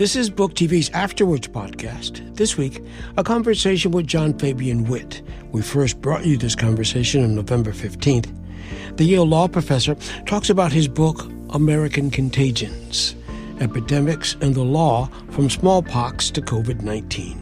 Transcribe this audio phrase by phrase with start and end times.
[0.00, 2.34] This is Book TV's Afterwards podcast.
[2.34, 2.82] This week,
[3.18, 5.20] a conversation with John Fabian Witt.
[5.52, 8.34] We first brought you this conversation on November 15th.
[8.96, 9.94] The Yale law professor
[10.24, 13.14] talks about his book, American Contagions
[13.60, 17.38] Epidemics and the Law from Smallpox to COVID 19.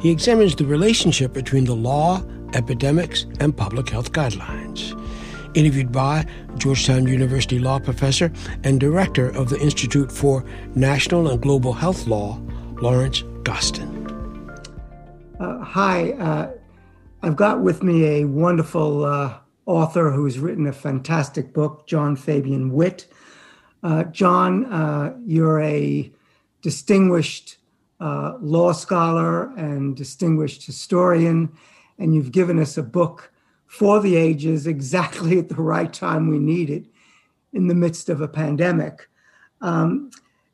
[0.00, 2.22] He examines the relationship between the law,
[2.54, 4.94] epidemics, and public health guidelines
[5.56, 6.24] interviewed by
[6.56, 8.30] Georgetown University law professor
[8.62, 12.40] and director of the Institute for National and Global Health Law,
[12.80, 14.04] Lawrence Gostin.
[15.40, 16.50] Uh, hi, uh,
[17.22, 22.72] I've got with me a wonderful uh, author who's written a fantastic book, John Fabian
[22.72, 23.06] Witt.
[23.82, 26.12] Uh, John, uh, you're a
[26.62, 27.58] distinguished
[28.00, 31.52] uh, law scholar and distinguished historian,
[31.98, 33.32] and you've given us a book
[33.66, 36.86] for the ages exactly at the right time we need it
[37.52, 39.08] in the midst of a pandemic.
[39.60, 40.10] Um,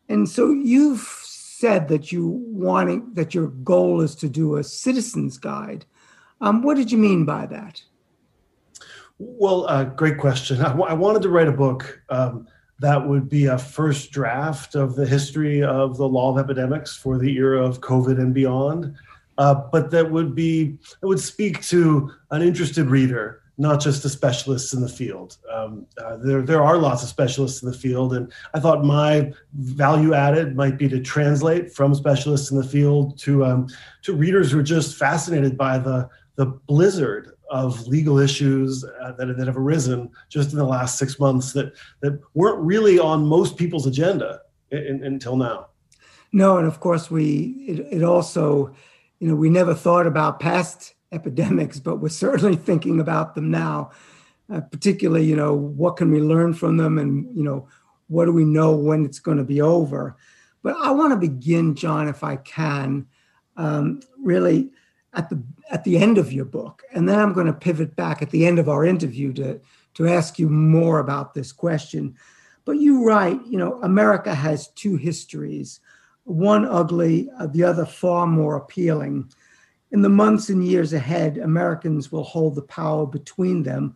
[0.09, 5.39] and so you've said that you wanting that your goal is to do a citizens
[5.39, 5.84] guide.
[6.41, 7.83] Um, what did you mean by that?
[9.19, 10.61] Well, uh, great question.
[10.61, 12.48] I, w- I wanted to write a book um,
[12.81, 17.17] that would be a first draft of the history of the law of epidemics for
[17.17, 18.97] the era of COVID and beyond
[19.38, 24.08] uh, but that would be that would speak to an interested reader not just the
[24.08, 25.36] specialists in the field.
[25.52, 29.33] Um, uh, there, there are lots of specialists in the field, and I thought my
[29.55, 33.69] value added might be to translate from specialists in the field to um,
[34.02, 39.36] to readers who are just fascinated by the the blizzard of legal issues uh, that,
[39.36, 43.56] that have arisen just in the last six months that that weren't really on most
[43.58, 45.69] people's agenda in, in, until now.
[46.33, 48.74] No, and of course we it, it also
[49.23, 53.92] you know, we never thought about past epidemics, but we're certainly thinking about them now.
[54.53, 57.69] Uh, particularly, you know, what can we learn from them, and you know,
[58.09, 60.17] what do we know when it's going to be over?
[60.64, 63.06] But I want to begin, John, if I can,
[63.56, 64.70] um, really
[65.14, 68.23] at the at the end of your book, and then I'm going to pivot back
[68.23, 69.61] at the end of our interview to
[69.95, 72.17] to ask you more about this question.
[72.64, 75.79] But you write, you know, America has two histories
[76.24, 79.30] one ugly, uh, the other far more appealing.
[79.90, 83.94] In the months and years ahead, Americans will hold the power between them.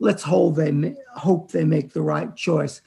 [0.00, 2.80] Let's hold they hope they make the right choice.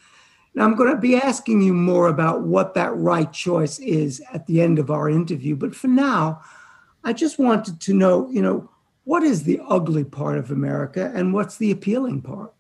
[0.54, 4.46] Now, I'm going to be asking you more about what that right choice is at
[4.48, 5.56] the end of our interview.
[5.56, 6.42] But for now,
[7.04, 8.70] I just wanted to know, you know,
[9.06, 12.54] what is the ugly part of America and what's the appealing part?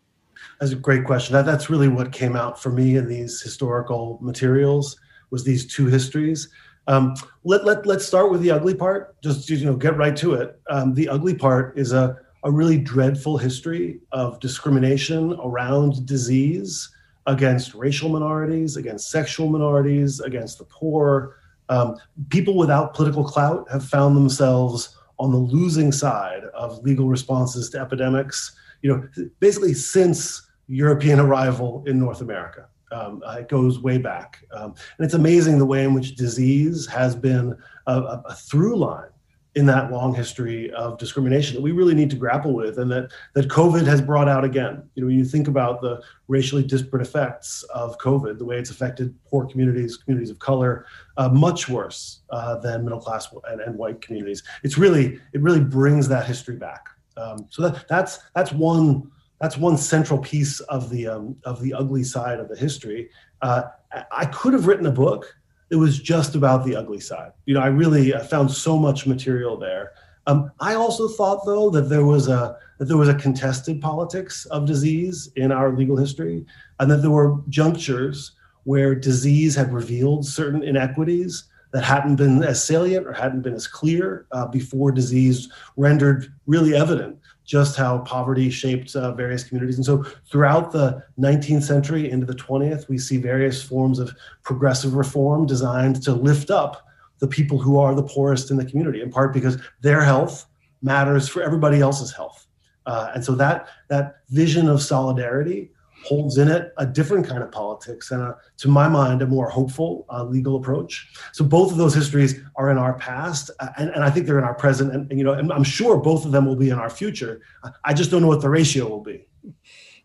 [0.59, 1.33] That's a great question.
[1.33, 4.97] That, that's really what came out for me in these historical materials
[5.31, 6.49] was these two histories.
[6.87, 10.33] Um, let, let, let's start with the ugly part, just you know, get right to
[10.33, 10.59] it.
[10.69, 16.89] Um, the ugly part is a, a really dreadful history of discrimination around disease
[17.27, 21.37] against racial minorities, against sexual minorities, against the poor.
[21.69, 21.97] Um,
[22.29, 27.79] people without political clout have found themselves on the losing side of legal responses to
[27.79, 32.67] epidemics, you know, basically since European arrival in North America.
[32.91, 34.43] Um, uh, it goes way back.
[34.53, 37.57] Um, and it's amazing the way in which disease has been
[37.87, 39.07] a, a, a, through line
[39.55, 43.11] in that long history of discrimination that we really need to grapple with and that,
[43.33, 44.81] that COVID has brought out again.
[44.95, 48.69] You know, when you think about the racially disparate effects of COVID, the way it's
[48.69, 50.85] affected poor communities, communities of color,
[51.17, 54.41] uh, much worse uh, than middle class and, and, white communities.
[54.63, 56.87] It's really, it really brings that history back.
[57.17, 61.73] Um, so that, that's, that's one that's one central piece of the um, of the
[61.73, 63.09] ugly side of the history.
[63.41, 63.63] Uh,
[64.11, 65.35] I could have written a book
[65.69, 67.31] that was just about the ugly side.
[67.45, 69.93] You know, I really uh, found so much material there.
[70.27, 74.45] Um, I also thought, though, that there was a that there was a contested politics
[74.45, 76.45] of disease in our legal history,
[76.79, 78.33] and that there were junctures
[78.65, 83.65] where disease had revealed certain inequities that hadn't been as salient or hadn't been as
[83.65, 89.77] clear uh, before disease rendered really evident just how poverty shaped uh, various communities.
[89.77, 94.13] And so throughout the 19th century into the 20th, we see various forms of
[94.43, 96.87] progressive reform designed to lift up
[97.19, 100.45] the people who are the poorest in the community, in part because their health
[100.81, 102.47] matters for everybody else's health.
[102.85, 105.71] Uh, and so that, that vision of solidarity
[106.03, 109.49] holds in it a different kind of politics and, a, to my mind, a more
[109.49, 111.11] hopeful uh, legal approach.
[111.31, 114.39] So both of those histories are in our past, uh, and, and I think they're
[114.39, 116.69] in our present, and, and, you know, and I'm sure both of them will be
[116.69, 117.41] in our future.
[117.83, 119.27] I just don't know what the ratio will be.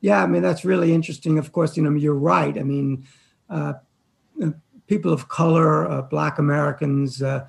[0.00, 1.38] Yeah, I mean that's really interesting.
[1.38, 2.56] Of course, you know you're right.
[2.58, 3.06] I mean,
[3.48, 3.74] uh,
[4.42, 4.50] uh
[4.86, 7.46] people of color, uh, Black Americans, uh,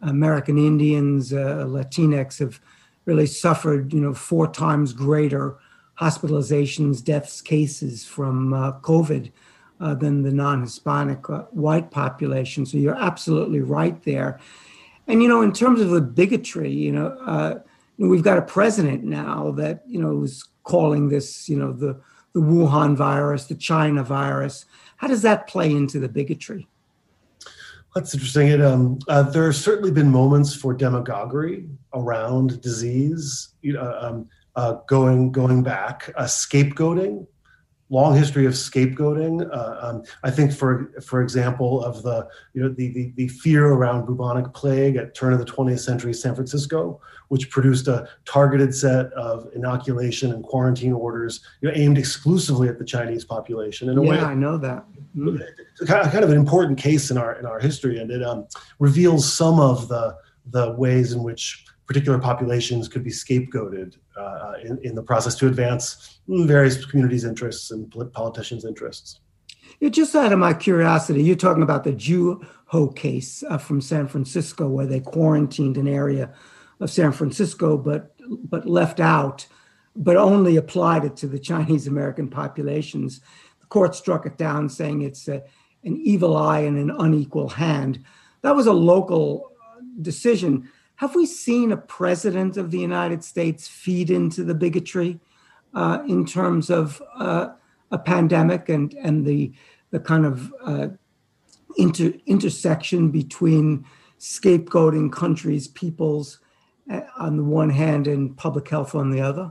[0.00, 2.58] American Indians, Latinx have
[3.04, 5.58] really suffered, you know, four times greater
[6.00, 9.30] hospitalizations, deaths, cases from uh, COVID
[9.80, 12.64] uh, than the non-Hispanic uh, white population.
[12.64, 14.40] So you're absolutely right there.
[15.06, 17.62] And you know, in terms of the bigotry, you know,
[17.98, 22.00] we've got a president now that you know is calling this, you know, the
[22.32, 24.64] the Wuhan virus, the China virus.
[24.96, 26.68] How does that play into the bigotry?
[27.94, 28.48] That's interesting.
[28.48, 34.28] It, um, uh, there have certainly been moments for demagoguery around disease, you know, um,
[34.60, 37.26] uh, going going back, uh, scapegoating
[37.90, 39.48] long history of scapegoating.
[39.52, 43.66] Uh, um, I think, for for example, of the you know the, the, the fear
[43.66, 48.74] around bubonic plague at turn of the 20th century San Francisco, which produced a targeted
[48.74, 53.90] set of inoculation and quarantine orders, you know, aimed exclusively at the Chinese population.
[53.90, 54.84] In a yeah, way, I know that.
[55.16, 55.42] Mm.
[55.86, 58.46] Kind of an important case in our in our history, and it um,
[58.78, 60.16] reveals some of the
[60.46, 65.48] the ways in which particular populations could be scapegoated uh, in, in the process to
[65.48, 69.18] advance various communities' interests and politicians' interests.
[69.80, 73.80] It just out of my curiosity, you're talking about the Jew Ho case uh, from
[73.80, 76.32] San Francisco, where they quarantined an area
[76.78, 78.14] of San Francisco, but
[78.48, 79.48] but left out,
[79.96, 83.20] but only applied it to the Chinese American populations.
[83.62, 85.42] The court struck it down, saying it's a,
[85.82, 87.98] an evil eye and an unequal hand.
[88.42, 89.50] That was a local
[90.00, 90.70] decision.
[91.00, 95.18] Have we seen a president of the United States feed into the bigotry
[95.72, 97.54] uh, in terms of uh,
[97.90, 99.50] a pandemic and, and the,
[99.92, 100.88] the kind of uh,
[101.78, 103.86] inter, intersection between
[104.18, 106.38] scapegoating countries, peoples
[106.92, 109.50] uh, on the one hand and public health on the other?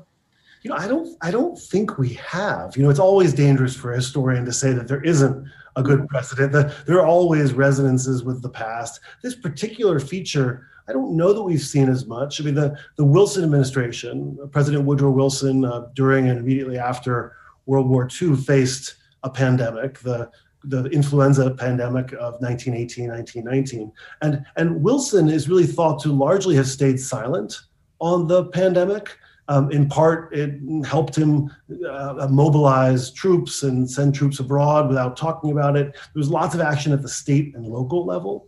[0.62, 2.78] You know, I don't I don't think we have.
[2.78, 6.08] You know, it's always dangerous for a historian to say that there isn't a good
[6.10, 6.52] precedent.
[6.86, 9.00] There are always resonances with the past.
[9.24, 12.42] This particular feature I don't know that we've seen as much.
[12.42, 17.36] I mean, the, the Wilson administration, President Woodrow Wilson, uh, during and immediately after
[17.68, 20.32] World War II, faced a pandemic, the,
[20.64, 23.92] the influenza pandemic of 1918, 1919.
[24.24, 27.60] And, and Wilson is really thought to largely have stayed silent
[28.00, 29.16] on the pandemic.
[29.48, 31.52] Um, in part, it helped him
[31.88, 35.94] uh, mobilize troops and send troops abroad without talking about it.
[35.94, 38.48] There was lots of action at the state and local level.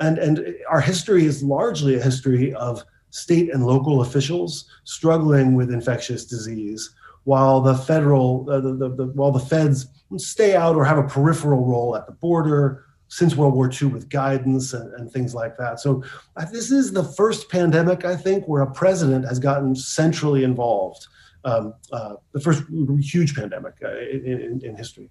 [0.00, 5.72] And, and our history is largely a history of state and local officials struggling with
[5.72, 6.94] infectious disease,
[7.24, 9.86] while the federal, uh, the, the, the, while the feds
[10.16, 14.08] stay out or have a peripheral role at the border since World War II with
[14.08, 15.78] guidance and, and things like that.
[15.78, 16.02] So
[16.36, 21.06] uh, this is the first pandemic, I think, where a president has gotten centrally involved.
[21.44, 22.64] Um, uh, the first
[23.00, 25.10] huge pandemic uh, in, in, in, history.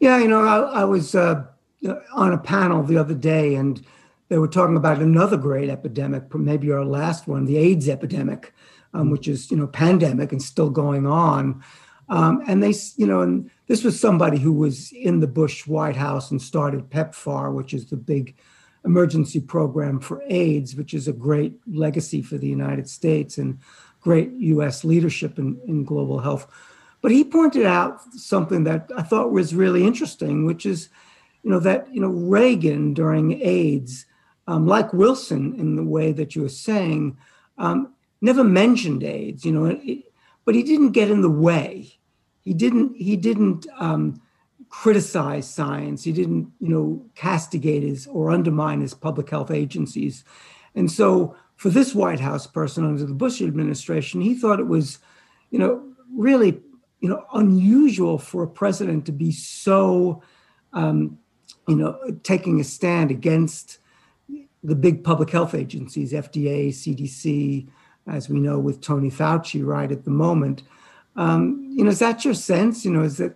[0.00, 1.44] Yeah, you know, I, I was uh,
[2.14, 3.84] on a panel the other day, and
[4.28, 8.52] they were talking about another great epidemic, maybe our last one, the AIDS epidemic,
[8.92, 9.10] um, mm-hmm.
[9.12, 11.62] which is you know pandemic and still going on.
[12.10, 15.96] Um, and they, you know, and this was somebody who was in the Bush White
[15.96, 18.34] House and started PEPFAR, which is the big
[18.84, 23.58] emergency program for AIDS, which is a great legacy for the United States and
[24.00, 24.84] great U.S.
[24.84, 26.46] leadership in, in global health.
[27.02, 30.88] But he pointed out something that I thought was really interesting, which is,
[31.42, 34.06] you know, that you know Reagan during AIDS
[34.48, 37.18] um, like Wilson in the way that you were saying,
[37.58, 37.92] um,
[38.22, 40.04] never mentioned AIDS, you know, it,
[40.46, 41.98] but he didn't get in the way.
[42.44, 42.96] He didn't.
[42.96, 44.22] He didn't um,
[44.70, 46.02] criticize science.
[46.02, 50.24] He didn't, you know, castigate his or undermine his public health agencies.
[50.74, 54.98] And so, for this White House person under the Bush administration, he thought it was,
[55.50, 56.58] you know, really,
[57.00, 60.22] you know, unusual for a president to be so,
[60.72, 61.18] um,
[61.66, 63.78] you know, taking a stand against
[64.62, 67.68] the big public health agencies, FDA, CDC,
[68.06, 70.62] as we know with Tony Fauci right at the moment.
[71.16, 72.84] Um, you know, is that your sense?
[72.84, 73.34] You know, is that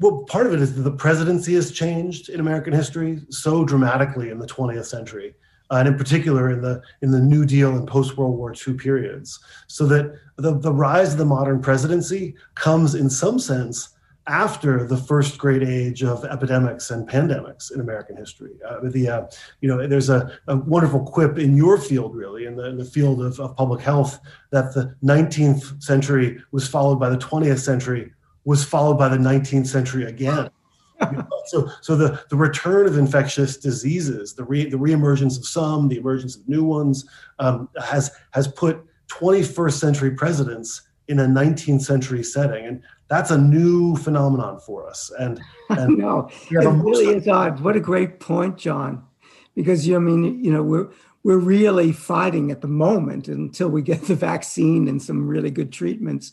[0.00, 4.30] well, part of it is that the presidency has changed in American history so dramatically
[4.30, 5.34] in the 20th century,
[5.70, 8.74] uh, and in particular in the in the New Deal and post World War II
[8.74, 9.38] periods.
[9.66, 13.90] So that the, the rise of the modern presidency comes in some sense
[14.30, 18.52] after the first great age of epidemics and pandemics in American history.
[18.66, 19.26] Uh, the, uh,
[19.60, 22.84] you know, there's a, a, wonderful quip in your field, really, in the, in the
[22.84, 24.20] field of, of, public health,
[24.50, 28.12] that the 19th century was followed by the 20th century,
[28.44, 30.48] was followed by the 19th century again.
[31.10, 35.46] you know, so, so the, the return of infectious diseases, the, re, the reemergence of
[35.46, 37.04] some, the emergence of new ones,
[37.40, 42.64] um, has, has put 21st century presidents in a 19th century setting.
[42.64, 45.10] And that's a new phenomenon for us.
[45.18, 47.60] And, and no, it really is odd.
[47.60, 49.04] What a great point, John.
[49.54, 50.88] Because you, I mean, you know, we're
[51.22, 55.72] we're really fighting at the moment until we get the vaccine and some really good
[55.72, 56.32] treatments.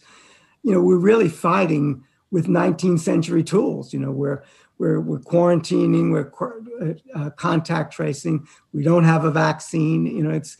[0.63, 3.91] You know, we're really fighting with 19th century tools.
[3.91, 4.43] You know, we're
[4.77, 6.31] we're, we're quarantining, we're
[6.79, 8.47] uh, uh, contact tracing.
[8.73, 10.05] We don't have a vaccine.
[10.05, 10.57] You know, it's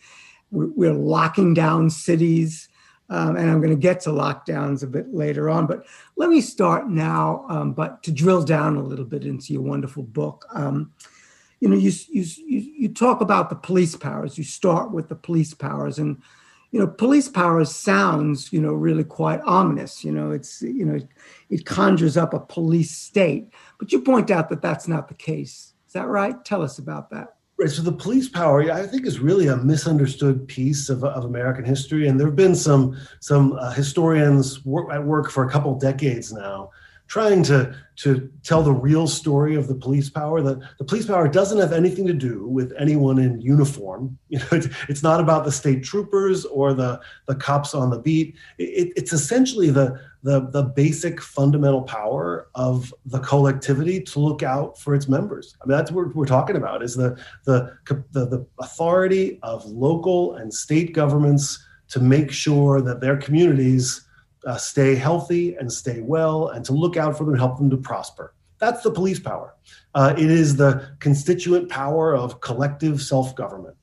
[0.49, 2.67] we're, we're locking down cities.
[3.09, 5.65] Um, and I'm going to get to lockdowns a bit later on.
[5.65, 5.85] But
[6.17, 10.03] let me start now, um, but to drill down a little bit into your wonderful
[10.03, 10.45] book.
[10.53, 10.91] Um,
[11.59, 14.37] you know, you, you, you talk about the police powers.
[14.37, 16.21] You start with the police powers, and
[16.71, 20.03] you know, police powers sounds you know really quite ominous.
[20.03, 20.99] You know, it's you know,
[21.49, 23.49] it conjures up a police state.
[23.79, 25.73] But you point out that that's not the case.
[25.87, 26.43] Is that right?
[26.45, 27.36] Tell us about that.
[27.59, 27.71] Right.
[27.71, 32.07] So the police power, I think, is really a misunderstood piece of, of American history,
[32.07, 36.31] and there have been some some uh, historians work, at work for a couple decades
[36.31, 36.69] now
[37.07, 40.41] trying to to tell the real story of the police power.
[40.41, 44.17] The, the police power doesn't have anything to do with anyone in uniform.
[44.29, 47.97] You know, it's, it's not about the state troopers or the, the cops on the
[47.97, 48.35] beat.
[48.59, 54.77] It, it's essentially the, the, the basic fundamental power of the collectivity to look out
[54.79, 55.55] for its members.
[55.61, 57.77] I mean, that's what we're talking about is the, the,
[58.11, 64.07] the, the authority of local and state governments to make sure that their communities
[64.45, 67.69] uh, stay healthy and stay well and to look out for them and help them
[67.69, 68.33] to prosper.
[68.59, 69.53] That's the police power.
[69.93, 73.75] Uh, it is the constituent power of collective self government.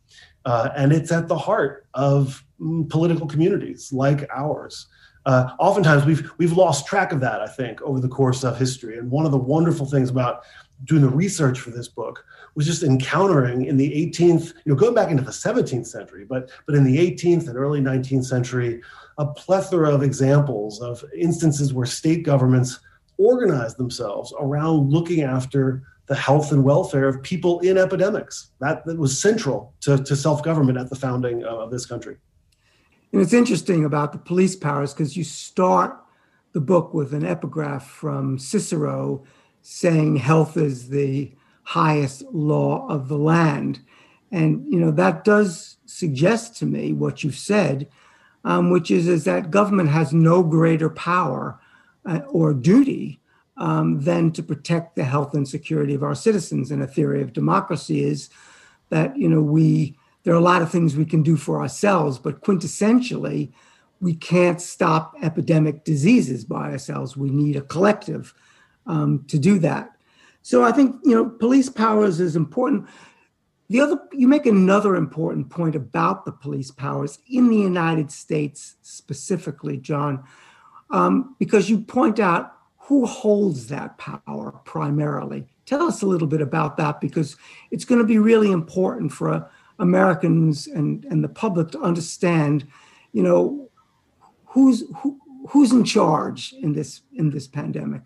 [0.44, 4.86] Uh, and it's at the heart of mm, political communities like ours.
[5.26, 7.40] Uh, oftentimes, we've we've lost track of that.
[7.40, 10.45] I think over the course of history, and one of the wonderful things about
[10.85, 14.95] doing the research for this book was just encountering in the 18th, you know, going
[14.95, 18.83] back into the 17th century, but but in the 18th and early 19th century,
[19.19, 22.81] a plethora of examples of instances where state governments
[23.16, 28.50] organized themselves around looking after the health and welfare of people in epidemics.
[28.61, 32.16] That, that was central to, to self government at the founding of this country.
[33.14, 35.97] And it's interesting about the police powers because you start
[36.52, 39.25] the book with an epigraph from Cicero
[39.62, 43.80] saying health is the highest law of the land.
[44.33, 47.88] And, you know, that does suggest to me what you've said
[48.44, 51.59] um, which is, is that government has no greater power
[52.06, 53.21] uh, or duty
[53.56, 56.71] um, than to protect the health and security of our citizens.
[56.71, 58.28] And a theory of democracy is
[58.90, 62.19] that you know we there are a lot of things we can do for ourselves,
[62.19, 63.52] but quintessentially,
[64.00, 67.16] we can't stop epidemic diseases by ourselves.
[67.16, 68.35] We need a collective
[68.87, 69.90] um, to do that.
[70.43, 72.87] So I think you know police powers is important.
[73.69, 78.76] The other, you make another important point about the police powers in the United States
[78.83, 80.23] specifically, John,
[80.90, 85.47] um, because you point out who holds that power primarily.
[85.64, 87.37] Tell us a little bit about that because
[87.71, 92.66] it's going to be really important for Americans and, and the public to understand,
[93.12, 93.71] you know,
[94.45, 98.02] who's who, who's in charge in this in this pandemic.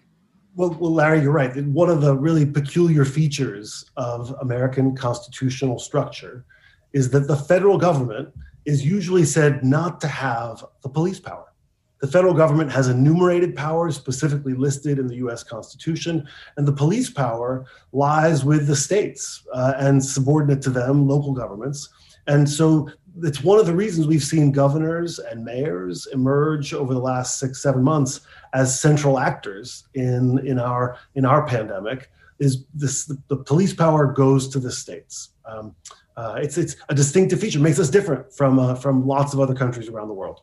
[0.55, 1.55] Well, well, Larry, you're right.
[1.67, 6.45] One of the really peculiar features of American constitutional structure
[6.93, 8.31] is that the federal government
[8.65, 11.53] is usually said not to have the police power.
[12.01, 17.11] The federal government has enumerated powers specifically listed in the US Constitution, and the police
[17.11, 21.89] power lies with the states uh, and subordinate to them, local governments.
[22.27, 22.89] And so
[23.23, 27.63] it's one of the reasons we've seen governors and mayors emerge over the last six,
[27.63, 28.21] seven months
[28.53, 32.11] as central actors in, in, our, in our pandemic.
[32.39, 35.31] Is this the, police power goes to the states?
[35.45, 35.75] Um,
[36.17, 39.55] uh, it's, it's a distinctive feature, makes us different from, uh, from lots of other
[39.55, 40.43] countries around the world.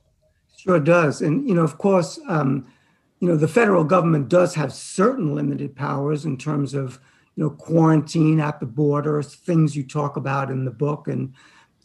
[0.65, 1.21] Sure does.
[1.21, 2.65] And, you know, of course, um,
[3.19, 6.99] you know, the federal government does have certain limited powers in terms of,
[7.35, 11.33] you know, quarantine at the border, things you talk about in the book, and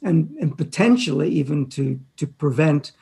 [0.03, 2.93] and, and potentially even to, to prevent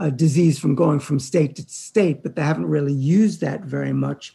[0.00, 3.92] a disease from going from state to state, but they haven't really used that very
[3.92, 4.32] much.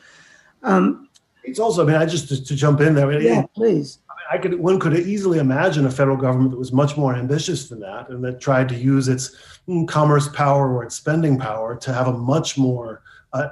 [0.61, 1.09] Um,
[1.43, 3.19] it's also, I mean, I just to, to jump in there.
[3.19, 3.97] Yeah, it, please.
[4.33, 7.79] I could one could easily imagine a federal government that was much more ambitious than
[7.81, 9.35] that, and that tried to use its
[9.67, 13.49] mm, commerce power or its spending power to have a much more, uh,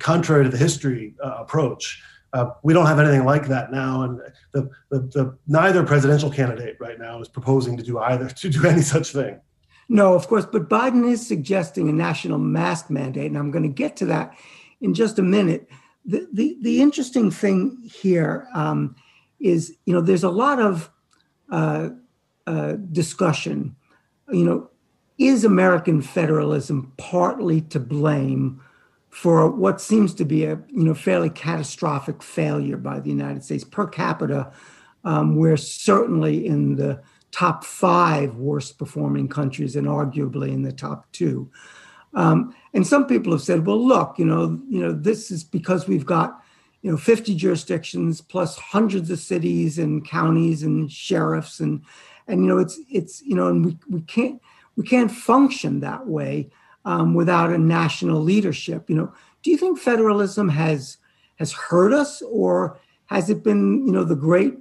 [0.00, 4.20] contrary to the history uh, approach, uh, we don't have anything like that now, and
[4.50, 8.66] the, the, the, neither presidential candidate right now is proposing to do either to do
[8.66, 9.40] any such thing.
[9.88, 13.68] No, of course, but Biden is suggesting a national mask mandate, and I'm going to
[13.82, 14.36] get to that
[14.80, 15.70] in just a minute.
[16.04, 18.96] The the, the interesting thing here um,
[19.40, 20.90] is, you know, there's a lot of
[21.50, 21.90] uh,
[22.46, 23.76] uh, discussion.
[24.30, 24.70] You know,
[25.18, 28.60] is American federalism partly to blame
[29.10, 33.64] for what seems to be a you know fairly catastrophic failure by the United States
[33.64, 34.52] per capita.
[35.04, 37.00] Um, we're certainly in the
[37.30, 41.50] top five worst performing countries and arguably in the top two.
[42.14, 45.88] Um, and some people have said, well, look, you know, you know, this is because
[45.88, 46.40] we've got,
[46.84, 51.82] you know, 50 jurisdictions plus hundreds of cities and counties and sheriffs and
[52.26, 54.40] and you know, it's it's you know, and we we can't
[54.76, 56.50] we can't function that way
[56.84, 58.88] um, without a national leadership.
[58.90, 59.12] You know,
[59.42, 60.98] do you think federalism has
[61.36, 64.58] has hurt us, or has it been you know the great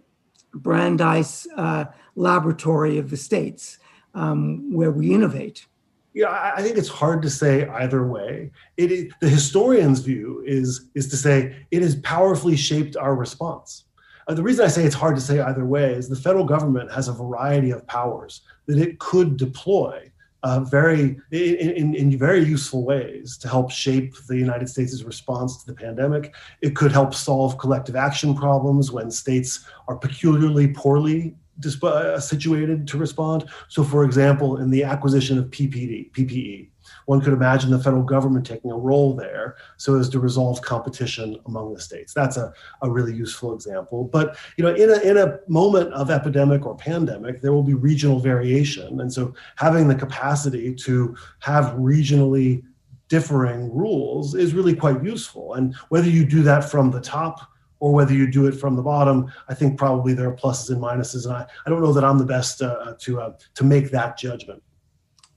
[0.54, 3.80] Brandeis uh, laboratory of the states
[4.14, 5.66] um, where we innovate?
[6.14, 8.52] Yeah, I think it's hard to say either way.
[8.78, 13.86] It is, the historian's view is is to say it has powerfully shaped our response.
[14.28, 16.92] Uh, the reason I say it's hard to say either way is the federal government
[16.92, 20.12] has a variety of powers that it could deploy
[20.44, 25.72] uh, very in, in, very useful ways to help shape the United States' response to
[25.72, 26.36] the pandemic.
[26.62, 31.36] It could help solve collective action problems when states are peculiarly poorly
[31.84, 33.50] uh, situated to respond.
[33.68, 36.70] So, for example, in the acquisition of PPD, PPE,
[37.06, 41.40] one could imagine the federal government taking a role there so as to resolve competition
[41.46, 42.14] among the states.
[42.14, 44.06] That's a, a really useful example.
[44.06, 47.74] But you know, in a in a moment of epidemic or pandemic, there will be
[47.74, 49.00] regional variation.
[49.00, 52.64] And so having the capacity to have regionally
[53.10, 55.54] differing rules is really quite useful.
[55.54, 57.53] And whether you do that from the top
[57.84, 60.82] or whether you do it from the bottom, I think probably there are pluses and
[60.82, 61.26] minuses.
[61.26, 64.18] And I, I don't know that I'm the best uh, to uh, to make that
[64.18, 64.64] judgment.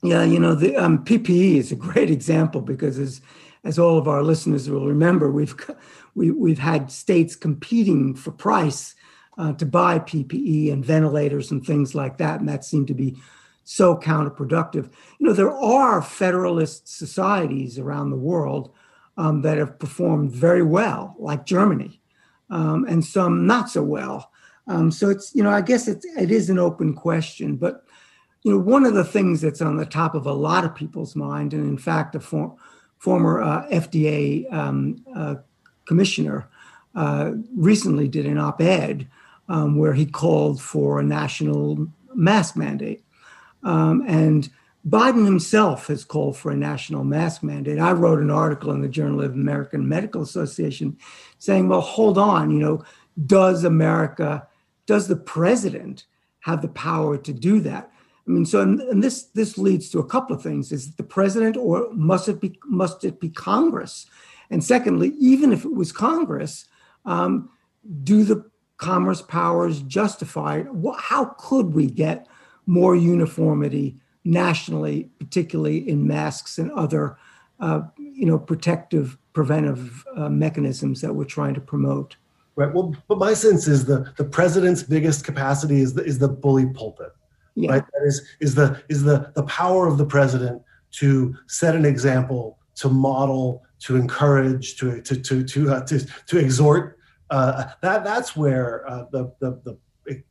[0.00, 3.21] Yeah, you know, the um, PPE is a great example because as
[3.65, 5.57] as all of our listeners will remember, we've
[6.15, 8.95] we, we've had states competing for price
[9.38, 13.17] uh, to buy PPE and ventilators and things like that, and that seemed to be
[13.65, 14.88] so counterproductive.
[15.19, 18.71] You know, there are federalist societies around the world
[19.17, 22.00] um, that have performed very well, like Germany,
[22.50, 24.31] um, and some not so well.
[24.67, 27.85] Um, so it's you know, I guess it's it is an open question, but
[28.43, 31.17] you know, one of the things that's on the top of a lot of people's
[31.17, 32.57] mind, and in fact, a for,
[32.99, 35.37] former uh, FDA um, uh,
[35.85, 36.49] commissioner
[36.95, 39.07] uh, recently did an op ed
[39.49, 43.05] um, where he called for a national mask mandate.
[43.62, 44.49] Um, and
[44.88, 47.81] Biden himself has called for a national mask mandate.
[47.81, 50.96] I wrote an article in the Journal of American Medical Association
[51.38, 52.85] saying, well, hold on, you know,
[53.27, 54.46] does America,
[54.87, 56.05] does the president
[56.40, 57.90] have the power to do that?
[58.27, 61.05] I mean, so and, this this leads to a couple of things: is it the
[61.05, 64.07] president, or must it be must it be Congress?
[64.51, 66.66] And secondly, even if it was Congress,
[67.05, 67.51] um,
[68.03, 70.66] do the commerce powers justify it?
[70.99, 72.27] How could we get
[72.66, 77.17] more uniformity nationally, particularly in masks and other,
[77.61, 82.17] uh, you know, protective preventive uh, mechanisms that we're trying to promote?
[82.57, 82.73] Right.
[82.73, 86.67] Well, but my sense is the the president's biggest capacity is the, is the bully
[86.67, 87.12] pulpit
[87.57, 87.73] yeah.
[87.73, 87.85] right?
[87.85, 90.62] That is is the is the the power of the president
[90.93, 96.39] to set an example, to model, to encourage, to to to to uh, to, to
[96.39, 96.99] exhort.
[97.31, 99.79] Uh, that that's where uh, the, the the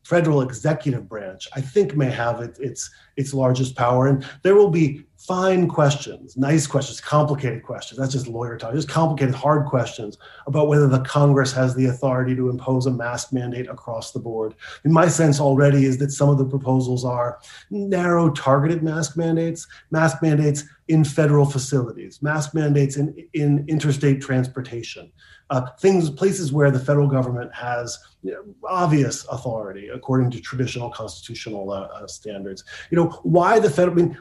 [0.04, 4.08] federal executive branch, I think, may have it, its its largest power.
[4.08, 8.00] And there will be fine questions, nice questions, complicated questions.
[8.00, 8.74] That's just lawyer talk.
[8.74, 13.34] Just complicated, hard questions about whether the Congress has the authority to impose a mask
[13.34, 14.54] mandate across the board.
[14.84, 17.40] In my sense, already is that some of the proposals are
[17.72, 25.12] narrow, targeted mask mandates, mask mandates in federal facilities, mask mandates in in interstate transportation
[25.50, 30.90] uh, things, places where the federal government has you know, obvious authority according to traditional
[30.90, 32.64] constitutional uh, uh, standards.
[32.90, 34.00] You know, why the federal?
[34.00, 34.18] I mean,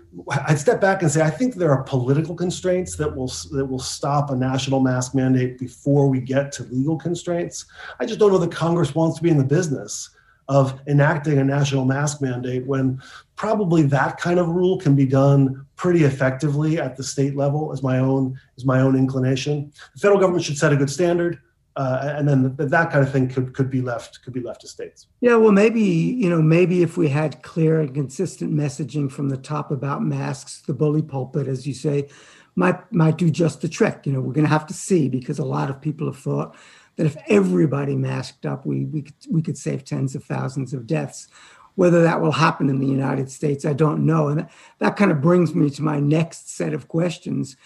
[0.47, 3.79] I'd step back and say I think there are political constraints that will that will
[3.79, 7.65] stop a national mask mandate before we get to legal constraints.
[7.99, 10.11] I just don't know that Congress wants to be in the business
[10.49, 13.01] of enacting a national mask mandate when
[13.37, 17.83] probably that kind of rule can be done pretty effectively at the state level is
[17.83, 19.73] my own is my own inclination.
[19.95, 21.41] The federal government should set a good standard
[21.77, 24.69] uh, and then that kind of thing could could be left could be left to
[24.69, 25.09] states.
[25.21, 29.37] Yeah well maybe you know maybe if we had clear and consistent messaging from the
[29.37, 32.09] top about masks the bully pulpit as you say
[32.55, 34.03] might might do just the trick.
[34.05, 36.55] You know we're going to have to see because a lot of people have thought
[36.97, 40.87] that if everybody masked up, we, we, could, we could save tens of thousands of
[40.87, 41.29] deaths.
[41.77, 44.29] Whether that will happen in the United States, I don't know.
[44.29, 47.57] And that, that kind of brings me to my next set of questions.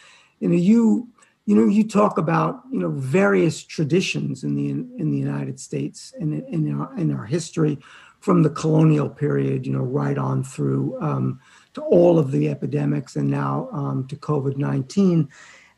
[0.40, 1.08] You know, you
[1.44, 6.14] you know you talk about you know various traditions in the in the United States
[6.20, 7.78] and in, in our in our history
[8.20, 11.40] from the colonial period, you know, right on through um,
[11.72, 15.28] to all of the epidemics and now um, to COVID nineteen,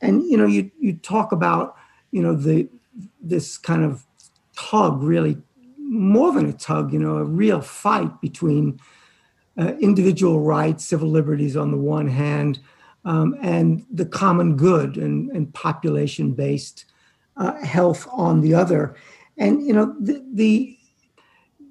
[0.01, 1.77] and you know you you talk about
[2.11, 2.69] you know the
[3.21, 4.07] this kind of
[4.57, 5.37] tug, really
[5.79, 8.81] more than a tug, you know, a real fight between
[9.59, 12.61] uh, individual rights, civil liberties on the one hand,
[13.05, 16.85] um, and the common good and, and population based
[17.37, 18.95] uh, health on the other.
[19.37, 20.77] And you know the, the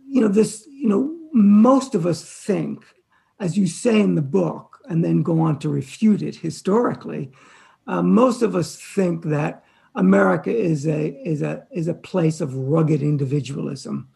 [0.08, 2.84] you know this you know most of us think,
[3.40, 7.32] as you say in the book, and then go on to refute it historically.
[7.88, 9.64] Uh, most of us think that
[9.96, 14.08] America is a is a is a place of rugged individualism,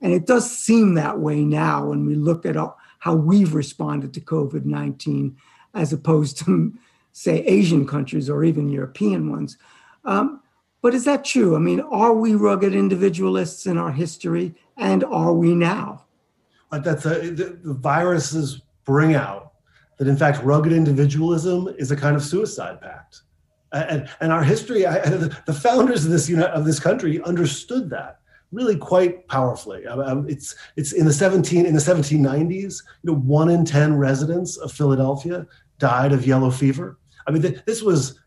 [0.00, 2.56] and it does seem that way now when we look at
[2.98, 5.36] how we've responded to COVID nineteen,
[5.72, 6.72] as opposed to
[7.12, 9.56] say Asian countries or even European ones.
[10.04, 10.40] Um,
[10.82, 11.56] but is that true?
[11.56, 16.04] I mean, are we rugged individualists in our history, and are we now?
[16.72, 19.52] A, the, the viruses bring out
[19.98, 23.22] that in fact rugged individualism is a kind of suicide pact
[23.82, 27.90] and, and our history, I, the founders of this you know, of this country understood
[27.90, 28.20] that
[28.52, 29.86] really quite powerfully.
[29.86, 32.82] Um, it's it's in the 17 in the 1790s.
[33.02, 35.46] You know, one in ten residents of Philadelphia
[35.78, 36.98] died of yellow fever.
[37.26, 38.20] I mean, this was,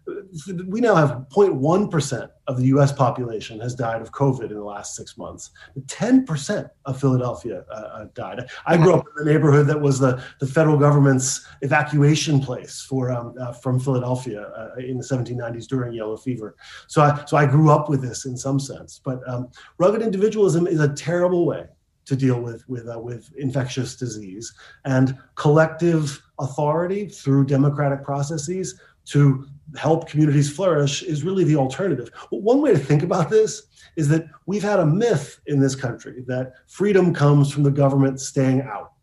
[0.68, 4.96] we now have 0.1% of the US population has died of COVID in the last
[4.96, 5.52] six months.
[5.86, 8.48] 10% of Philadelphia uh, uh, died.
[8.66, 13.12] I grew up in the neighborhood that was the, the federal government's evacuation place for,
[13.12, 16.56] um, uh, from Philadelphia uh, in the 1790s during yellow fever.
[16.88, 19.00] So I, so I grew up with this in some sense.
[19.04, 21.68] But um, rugged individualism is a terrible way
[22.08, 24.54] to deal with with uh, with infectious disease
[24.86, 29.46] and collective authority through democratic processes to
[29.76, 32.10] help communities flourish is really the alternative.
[32.30, 33.64] one way to think about this
[33.96, 38.20] is that we've had a myth in this country that freedom comes from the government
[38.20, 38.94] staying out.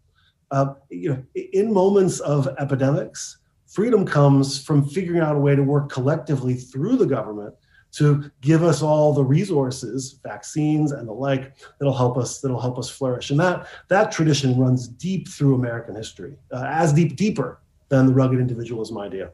[0.50, 5.62] Uh, you know, in moments of epidemics, freedom comes from figuring out a way to
[5.62, 7.54] work collectively through the government
[7.96, 12.78] to give us all the resources, vaccines and the like, that'll help us that'll help
[12.78, 13.30] us flourish.
[13.30, 18.12] And that that tradition runs deep through American history, uh, as deep deeper than the
[18.12, 19.30] rugged individualism idea.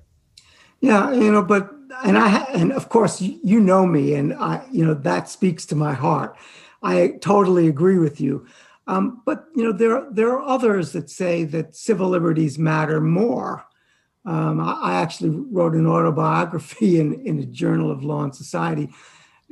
[0.80, 1.70] Yeah, you know, but
[2.04, 5.76] and I and of course you know me, and I you know that speaks to
[5.76, 6.36] my heart.
[6.82, 8.46] I totally agree with you.
[8.86, 13.64] Um, but you know there there are others that say that civil liberties matter more
[14.24, 18.90] um, I, I, actually wrote an autobiography in, in a journal of law and society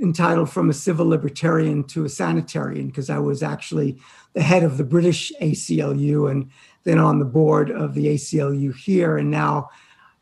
[0.00, 3.98] entitled From a Civil Libertarian to a Sanitarian, because I was actually
[4.34, 6.50] the head of the British ACLU and
[6.84, 9.16] then on the board of the ACLU here.
[9.16, 9.70] And now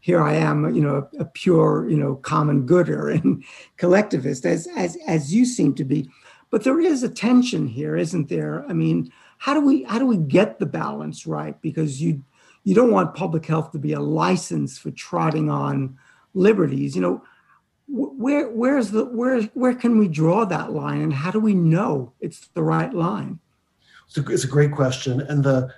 [0.00, 3.44] here I am, you know, a, a pure, you know, common gooder and
[3.76, 6.08] collectivist, as, as, as you seem to be.
[6.50, 8.64] But there is a tension here, isn't there?
[8.68, 11.60] I mean, how do we how do we get the balance right?
[11.60, 12.22] Because you
[12.66, 15.96] you don't want public health to be a license for trotting on
[16.34, 16.96] liberties.
[16.96, 17.22] You know,
[17.86, 22.12] where where's the where where can we draw that line, and how do we know
[22.18, 23.38] it's the right line?
[24.08, 25.72] It's a, it's a great question, and the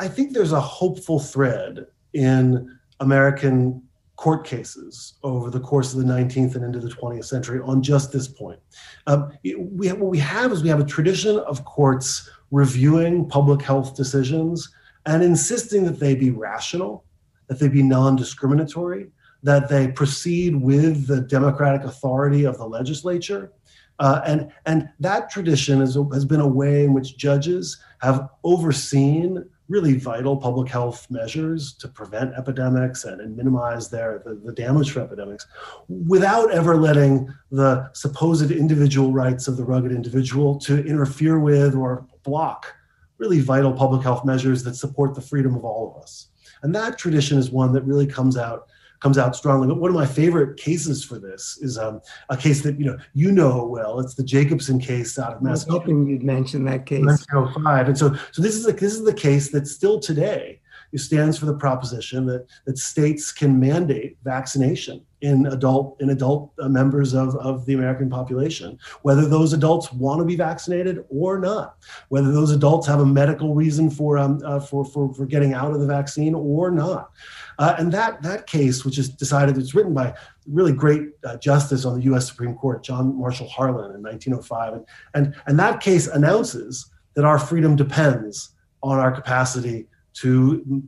[0.00, 3.80] I think there's a hopeful thread in American
[4.16, 8.10] court cases over the course of the 19th and into the 20th century on just
[8.10, 8.58] this point.
[9.06, 13.96] Um, we, what we have is we have a tradition of courts reviewing public health
[13.96, 14.68] decisions
[15.06, 17.04] and insisting that they be rational,
[17.48, 19.08] that they be non discriminatory,
[19.42, 23.52] that they proceed with the democratic authority of the legislature.
[23.98, 29.44] Uh, and, and that tradition is, has been a way in which judges have overseen
[29.68, 34.90] really vital public health measures to prevent epidemics and, and minimize their the, the, damage
[34.90, 35.46] from epidemics
[35.88, 42.06] without ever letting the supposed individual rights of the rugged individual to interfere with or
[42.22, 42.74] block
[43.22, 46.28] really vital public health measures that support the freedom of all of us.
[46.62, 48.66] And that tradition is one that really comes out
[49.00, 49.66] comes out strongly.
[49.66, 52.98] But one of my favorite cases for this is um, a case that you know
[53.14, 54.00] you know well.
[54.00, 55.70] It's the Jacobson case out of Massachusetts.
[55.70, 57.04] I was hoping you'd mention that case.
[57.04, 57.88] 1905.
[57.88, 60.60] And so, so this is a, this is the case that still today
[60.98, 66.68] stands for the proposition that, that states can mandate vaccination in adult in adult uh,
[66.68, 71.76] members of, of the American population, whether those adults want to be vaccinated or not,
[72.08, 75.72] whether those adults have a medical reason for um, uh, for, for for getting out
[75.72, 77.10] of the vaccine or not.
[77.58, 80.12] Uh, and that that case, which is decided, it's written by
[80.46, 82.26] really great uh, justice on the U.S.
[82.26, 87.38] Supreme Court, John Marshall Harlan, in 1905, and and and that case announces that our
[87.38, 88.50] freedom depends
[88.82, 90.82] on our capacity to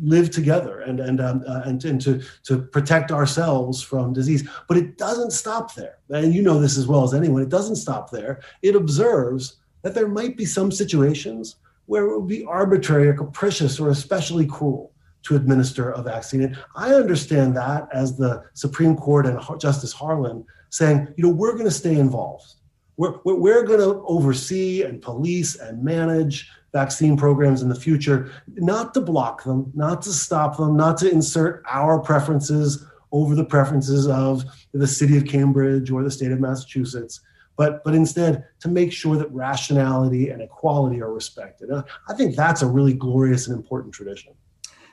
[0.00, 4.48] live together and and um, uh, and, and to to protect ourselves from disease.
[4.68, 7.42] But it doesn't stop there, and you know this as well as anyone.
[7.42, 8.40] It doesn't stop there.
[8.62, 13.78] It observes that there might be some situations where it would be arbitrary or capricious
[13.78, 16.42] or especially cruel to administer a vaccine.
[16.42, 21.52] And I understand that as the Supreme Court and Justice Harlan saying, you know, we're
[21.52, 22.54] going to stay involved.
[22.96, 28.30] We're, we're, we're going to oversee and police and manage vaccine programs in the future,
[28.56, 33.44] not to block them, not to stop them, not to insert our preferences over the
[33.44, 37.22] preferences of the city of Cambridge or the state of Massachusetts,
[37.56, 41.70] but, but instead to make sure that rationality and equality are respected.
[42.10, 44.34] I think that's a really glorious and important tradition.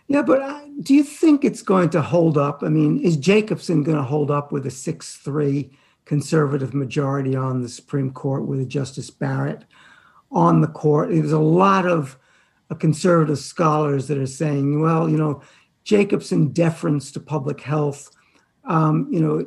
[0.08, 2.64] Yeah, but uh, do you think it's going to hold up?
[2.64, 5.70] I mean, is Jacobson going to hold up with a 6 3
[6.06, 9.66] conservative majority on the Supreme Court with Justice Barrett
[10.34, 11.10] on the court?
[11.10, 12.18] There's a lot of
[12.70, 15.42] uh, conservative scholars that are saying, well, you know,
[15.84, 18.10] Jacobson deference to public health,
[18.66, 19.46] um, you know,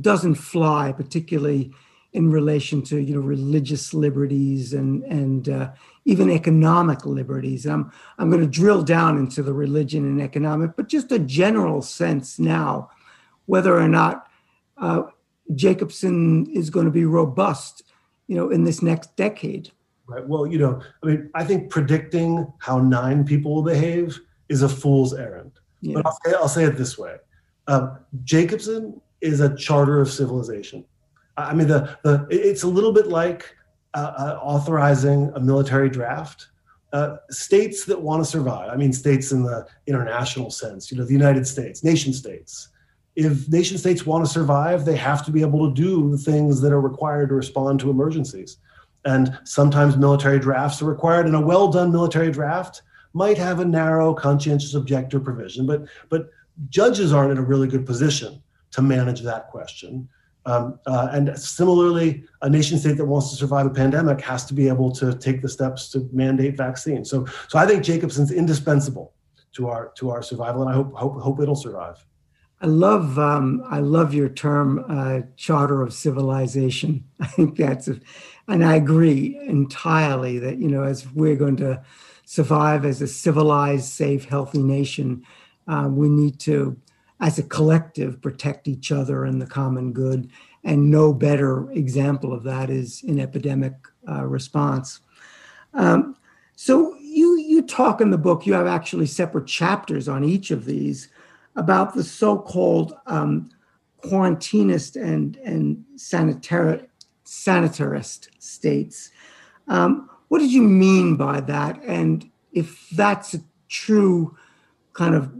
[0.00, 1.72] doesn't fly, particularly
[2.14, 5.70] in relation to you know religious liberties and and uh,
[6.04, 7.66] even economic liberties.
[7.66, 11.82] I'm I'm going to drill down into the religion and economic, but just a general
[11.82, 12.90] sense now,
[13.46, 14.28] whether or not
[14.78, 15.02] uh,
[15.54, 17.82] Jacobson is going to be robust,
[18.28, 19.72] you know, in this next decade.
[20.06, 20.26] Right.
[20.26, 24.68] Well, you know, I mean, I think predicting how nine people will behave is a
[24.68, 25.52] fool's errand.
[25.80, 25.94] Yeah.
[25.94, 27.16] But I'll say, I'll say, it this way
[27.66, 30.84] um, Jacobson is a charter of civilization.
[31.36, 33.54] I mean, the, the it's a little bit like
[33.94, 36.48] uh, uh, authorizing a military draft.
[36.92, 41.04] Uh, states that want to survive, I mean, states in the international sense, you know,
[41.04, 42.68] the United States, nation states.
[43.16, 46.60] If nation states want to survive, they have to be able to do the things
[46.60, 48.58] that are required to respond to emergencies.
[49.04, 53.64] And sometimes military drafts are required, and a well done military draft might have a
[53.64, 56.30] narrow conscientious objector provision, but but
[56.68, 60.08] judges aren't in a really good position to manage that question.
[60.46, 64.54] Um, uh, and similarly, a nation state that wants to survive a pandemic has to
[64.54, 67.08] be able to take the steps to mandate vaccines.
[67.08, 69.14] So, so I think Jacobson's indispensable
[69.52, 72.04] to our to our survival, and I hope hope hope it'll survive.
[72.64, 77.04] I love um, I love your term uh, charter of civilization.
[77.20, 78.00] I think that's, a,
[78.48, 81.82] and I agree entirely that you know as we're going to
[82.24, 85.26] survive as a civilized, safe, healthy nation,
[85.68, 86.74] uh, we need to,
[87.20, 90.30] as a collective, protect each other and the common good.
[90.64, 93.74] And no better example of that is an epidemic
[94.08, 95.00] uh, response.
[95.74, 96.16] Um,
[96.56, 98.46] so you you talk in the book.
[98.46, 101.10] You have actually separate chapters on each of these
[101.56, 103.50] about the so-called um,
[104.04, 106.82] quarantinist and and sanitary
[107.24, 109.10] sanitarist states.
[109.68, 111.82] Um, what did you mean by that?
[111.84, 114.36] And if that's a true
[114.92, 115.32] kind of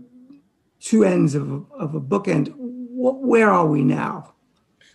[0.81, 4.35] two ends of a, of a bookend, where are we now?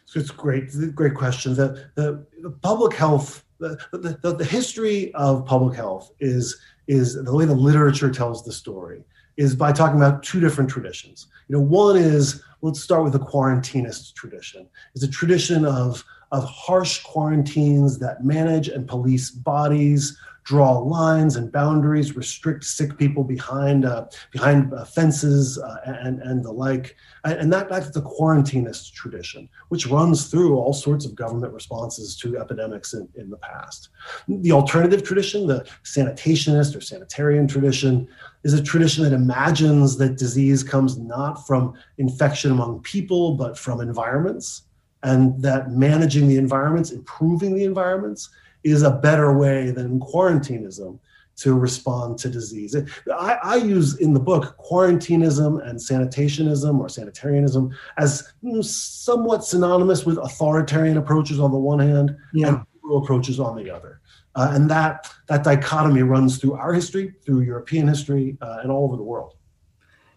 [0.05, 1.55] So it's great, great question.
[1.55, 7.33] The, the, the public health, the, the, the history of public health is, is the
[7.33, 9.03] way the literature tells the story
[9.39, 11.27] is by talking about two different traditions.
[11.47, 14.67] You know, one is let's start with the quarantinist tradition.
[14.93, 20.15] It's a tradition of of harsh quarantines that manage and police bodies,
[20.49, 26.43] draw lines and boundaries, restrict sick people behind uh, behind uh, fences uh, and and
[26.43, 26.95] the like.
[27.23, 32.39] And that that's the quarantinist tradition, which runs through all sorts of government responses to
[32.39, 33.89] epidemics in, in the past.
[34.27, 38.07] The alternative tradition, the sanitationist or sanitarian tradition,
[38.43, 43.81] is a tradition that imagines that disease comes not from infection among people, but from
[43.81, 44.63] environments
[45.03, 48.29] and that managing the environments, improving the environments,
[48.63, 50.99] is a better way than quarantinism
[51.37, 52.75] to respond to disease.
[53.13, 60.17] I, I, use in the book quarantinism and sanitationism or sanitarianism as somewhat synonymous with
[60.17, 62.47] authoritarian approaches on the one hand yeah.
[62.47, 64.01] and liberal approaches on the other.
[64.35, 68.83] Uh, and that, that dichotomy runs through our history, through European history, uh, and all
[68.83, 69.35] over the world.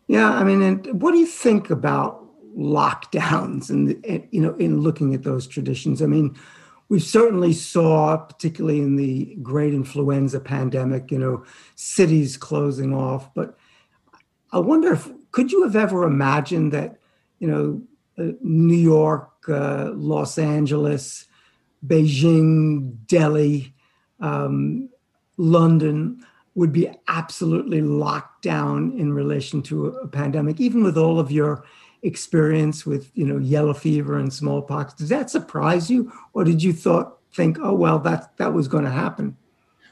[0.08, 2.22] Yeah, I mean, and what do you think about
[2.56, 6.36] lockdowns and, you know in looking at those traditions i mean
[6.92, 11.42] we certainly saw particularly in the great influenza pandemic you know
[11.74, 13.32] cities closing off.
[13.34, 13.56] But
[14.52, 16.98] i wonder if could you have ever imagined that
[17.38, 17.80] you know
[18.22, 21.24] uh, new york uh, los angeles
[21.86, 23.72] beijing delhi
[24.20, 24.90] um,
[25.38, 26.22] london
[26.54, 31.32] would be absolutely locked down in relation to a, a pandemic even with all of
[31.32, 31.64] your
[32.02, 36.12] experience with you know yellow fever and smallpox does that surprise you?
[36.32, 39.36] Or did you thought think oh well that that was going to happen?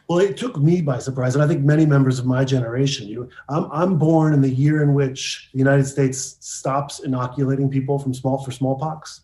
[0.09, 3.29] Well it took me by surprise and i think many members of my generation you
[3.49, 8.13] I'm, I'm born in the year in which the united states stops inoculating people from
[8.13, 9.21] small for smallpox.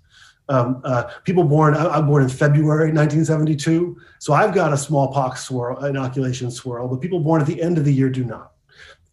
[0.48, 5.84] Um, uh, people born i'm born in february 1972 so i've got a smallpox swirl
[5.84, 8.52] inoculation swirl but people born at the end of the year do not.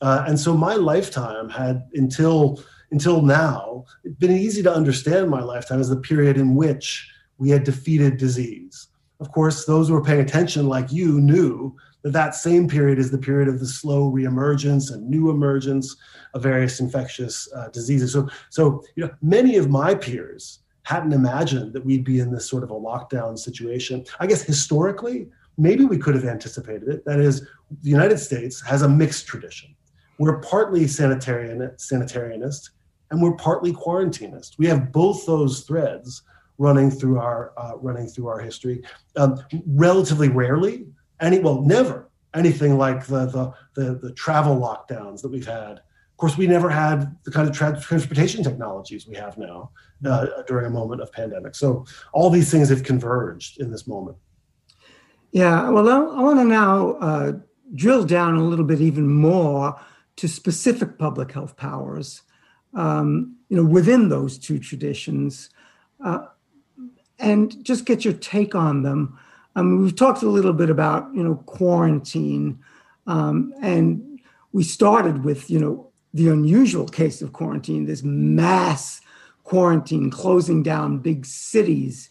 [0.03, 2.61] Uh, and so my lifetime had until
[2.93, 7.49] until now, it's been easy to understand my lifetime as the period in which we
[7.49, 8.87] had defeated disease.
[9.19, 13.09] Of course, those who were paying attention, like you, knew that that same period is
[13.09, 15.95] the period of the slow reemergence and new emergence
[16.35, 18.13] of various infectious uh, diseases.
[18.13, 22.47] So, so you know, many of my peers hadn't imagined that we'd be in this
[22.47, 24.05] sort of a lockdown situation.
[24.19, 27.05] I guess historically, maybe we could have anticipated it.
[27.05, 27.41] That is,
[27.81, 29.73] the United States has a mixed tradition.
[30.19, 32.69] We're partly sanitarian, sanitarianist,
[33.13, 34.57] and we're partly quarantinist.
[34.57, 36.23] We have both those threads
[36.57, 38.81] running through our uh, running through our history.
[39.15, 40.87] Um, relatively rarely,
[41.21, 45.73] any well, never anything like the, the the the travel lockdowns that we've had.
[45.73, 49.69] Of course, we never had the kind of tra- transportation technologies we have now
[50.05, 51.53] uh, during a moment of pandemic.
[51.53, 54.17] So all these things have converged in this moment.
[55.31, 57.33] Yeah, well, I, I want to now uh,
[57.75, 59.79] drill down a little bit even more
[60.15, 62.23] to specific public health powers.
[62.73, 65.49] Um, you know, within those two traditions,
[66.03, 66.25] uh,
[67.19, 69.17] and just get your take on them.
[69.55, 72.59] Um, we've talked a little bit about you know quarantine,
[73.05, 74.19] um, and
[74.51, 79.01] we started with you know the unusual case of quarantine, this mass
[79.43, 82.09] quarantine, closing down big cities,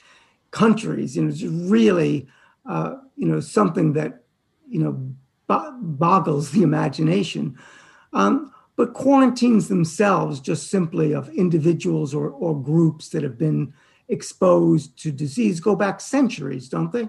[0.50, 1.16] countries.
[1.16, 2.28] You know, it's really
[2.68, 4.22] uh, you know something that
[4.68, 4.92] you know
[5.46, 7.58] bo- boggles the imagination.
[8.12, 13.72] Um, but quarantines themselves, just simply of individuals or, or groups that have been
[14.08, 17.08] exposed to disease, go back centuries, don't they?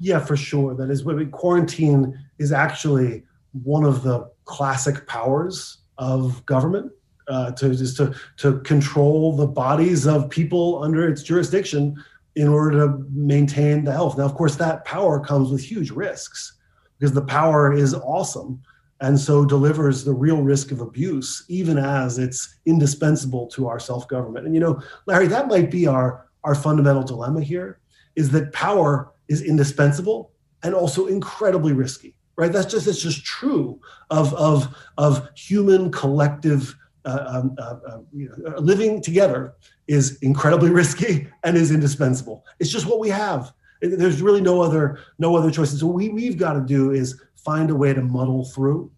[0.00, 0.74] Yeah, for sure.
[0.74, 3.22] That is, mean, quarantine is actually
[3.62, 6.92] one of the classic powers of government
[7.28, 12.02] uh, to just to to control the bodies of people under its jurisdiction
[12.36, 14.18] in order to maintain the health.
[14.18, 16.58] Now, of course, that power comes with huge risks
[16.98, 18.60] because the power is awesome
[19.00, 24.08] and so delivers the real risk of abuse, even as it's indispensable to our self
[24.08, 24.46] government.
[24.46, 27.80] And you know, Larry, that might be our, our fundamental dilemma here
[28.16, 33.80] is that power is indispensable and also incredibly risky right that's just it's just true
[34.10, 39.54] of of of human collective uh, um, uh, uh, you know, living together
[39.88, 42.44] is incredibly risky and is indispensable.
[42.58, 43.52] It's just what we have.
[43.90, 45.80] There's really no other no other choices.
[45.80, 48.90] So what we, we've got to do is find a way to muddle through.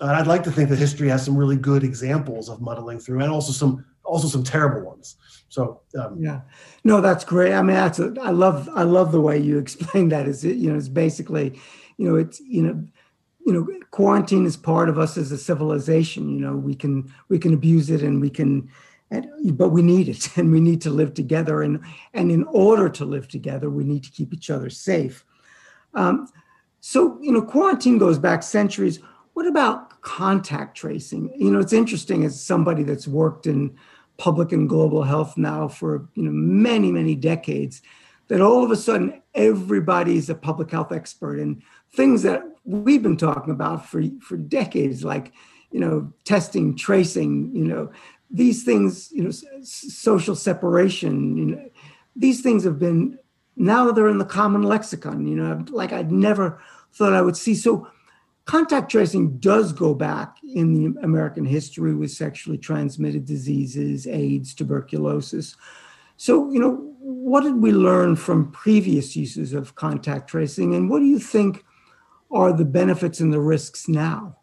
[0.00, 3.20] And I'd like to think that history has some really good examples of muddling through,
[3.20, 5.16] and also some also some terrible ones.
[5.48, 6.40] So um, yeah,
[6.82, 7.52] no, that's great.
[7.52, 10.26] I mean, that's a, I love I love the way you explain that.
[10.26, 11.60] Is it you know it's basically
[11.96, 12.84] you know it's you know
[13.46, 17.38] you know quarantine is part of us as a civilization you know we can we
[17.38, 18.68] can abuse it and we can
[19.10, 21.80] and, but we need it and we need to live together and
[22.12, 25.24] and in order to live together we need to keep each other safe.
[25.94, 26.28] Um,
[26.80, 29.00] so you know quarantine goes back centuries.
[29.34, 31.32] What about contact tracing?
[31.36, 33.76] You know it's interesting as somebody that's worked in
[34.16, 37.82] public and global health now for you know many many decades
[38.28, 41.62] that all of a sudden everybody's a public health expert and
[41.92, 45.32] things that we've been talking about for, for decades, like,
[45.70, 47.90] you know, testing, tracing, you know,
[48.34, 49.30] these things, you know,
[49.62, 51.70] social separation, you know,
[52.16, 53.16] these things have been,
[53.56, 56.60] now they're in the common lexicon, you know, like I'd never
[56.92, 57.54] thought I would see.
[57.54, 57.86] So
[58.44, 65.54] contact tracing does go back in the American history with sexually transmitted diseases, AIDS, tuberculosis.
[66.16, 70.98] So, you know, what did we learn from previous uses of contact tracing, and what
[70.98, 71.64] do you think
[72.32, 74.38] are the benefits and the risks now?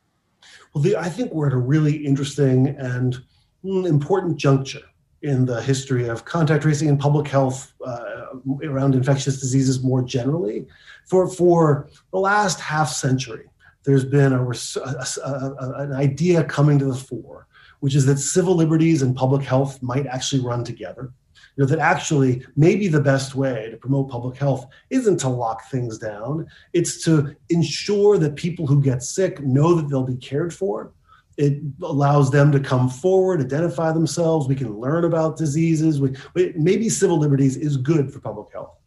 [0.73, 3.21] Well, the, I think we're at a really interesting and
[3.63, 4.82] important juncture
[5.21, 8.26] in the history of contact tracing and public health uh,
[8.63, 10.65] around infectious diseases more generally.
[11.08, 13.45] For, for the last half century,
[13.84, 17.47] there's been a, a, a, an idea coming to the fore,
[17.82, 21.13] which is that civil liberties and public health might actually run together
[21.58, 25.69] you know, that actually maybe the best way to promote public health isn't to lock
[25.69, 26.47] things down.
[26.74, 30.93] It's to ensure that people who get sick know that they'll be cared for.
[31.41, 34.47] It allows them to come forward, identify themselves.
[34.47, 35.99] We can learn about diseases.
[35.99, 36.13] We,
[36.56, 38.77] maybe civil liberties is good for public health.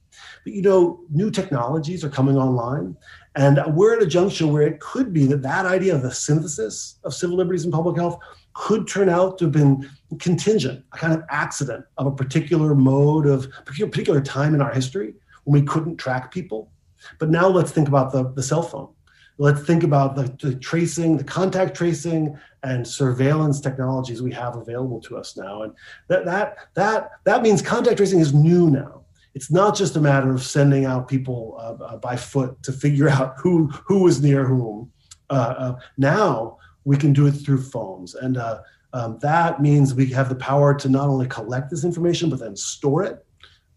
[0.44, 2.96] But you know, new technologies are coming online,
[3.34, 7.00] and we're at a juncture where it could be that that idea of the synthesis
[7.02, 8.20] of civil liberties and public health
[8.52, 9.90] could turn out to have been
[10.20, 15.14] contingent, a kind of accident of a particular mode of particular time in our history
[15.42, 16.70] when we couldn't track people.
[17.18, 18.90] But now let's think about the, the cell phone.
[19.36, 25.00] Let's think about the, the tracing, the contact tracing and surveillance technologies we have available
[25.02, 25.62] to us now.
[25.62, 25.72] And
[26.08, 29.02] that that that that means contact tracing is new now.
[29.34, 33.08] It's not just a matter of sending out people uh, uh, by foot to figure
[33.16, 34.90] out who who was near whom.
[35.30, 38.14] Uh, uh now we can do it through phones.
[38.14, 38.60] And uh,
[38.92, 42.56] um, that means we have the power to not only collect this information, but then
[42.56, 43.26] store it.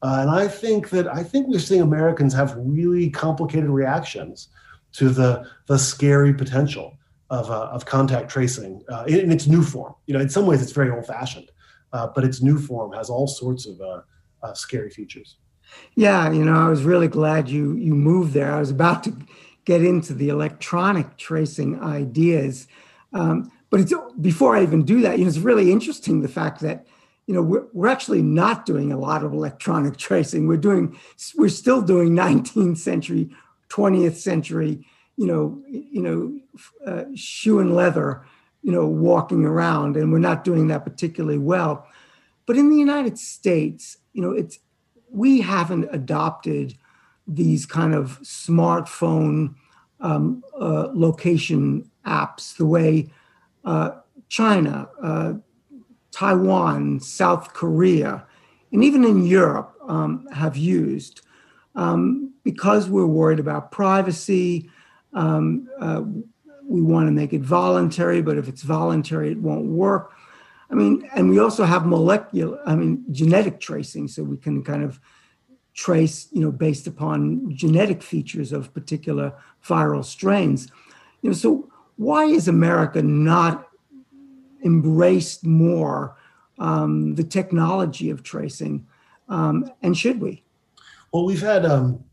[0.04, 4.50] Uh, and I think that I think we're seeing Americans have really complicated reactions
[4.98, 6.98] to the the scary potential
[7.30, 9.94] of, uh, of contact tracing uh, in, in, its new form.
[10.06, 11.52] You know, in some ways, it's very old fashioned,
[11.92, 14.02] uh, but its new form has all sorts of uh,
[14.44, 15.36] uh, scary features.
[15.96, 18.54] Yeah, you know, I was really glad you you moved there.
[18.54, 19.16] I was about to
[19.66, 22.68] get into the electronic tracing ideas,
[23.14, 25.20] um, but it's before I even do that.
[25.20, 26.88] You know, it's really interesting the fact that
[27.26, 30.48] you know we're, we're actually not doing a lot of electronic tracing.
[30.48, 30.98] We're doing
[31.36, 33.30] we're still doing 19th century,
[33.70, 34.86] 20th century.
[35.16, 36.40] You know, you know,
[36.86, 38.26] uh, shoe and leather.
[38.64, 41.88] You know, walking around, and we're not doing that particularly well.
[42.46, 44.60] But in the United States, you know, it's
[45.10, 46.76] we haven't adopted
[47.28, 49.56] these kind of smartphone
[50.00, 53.10] um, uh, location apps the way
[53.66, 53.92] uh,
[54.30, 55.34] China, uh,
[56.12, 58.26] Taiwan, South Korea,
[58.72, 61.22] and even in Europe um, have used
[61.78, 64.70] um, because we're worried about privacy.
[65.14, 66.02] Um, uh,
[66.66, 70.12] we want to make it voluntary, but if it's voluntary, it won't work.
[70.70, 74.84] I mean, and we also have molecular, I mean, genetic tracing, so we can kind
[74.84, 75.00] of
[75.74, 80.70] trace, you know, based upon genetic features of particular viral strains.
[81.22, 83.70] You know, so why is America not
[84.66, 86.18] embraced more
[86.60, 88.88] um, the technology of tracing,
[89.30, 90.44] um, and should we?
[91.12, 91.66] Well, we've had.
[91.66, 92.04] Um,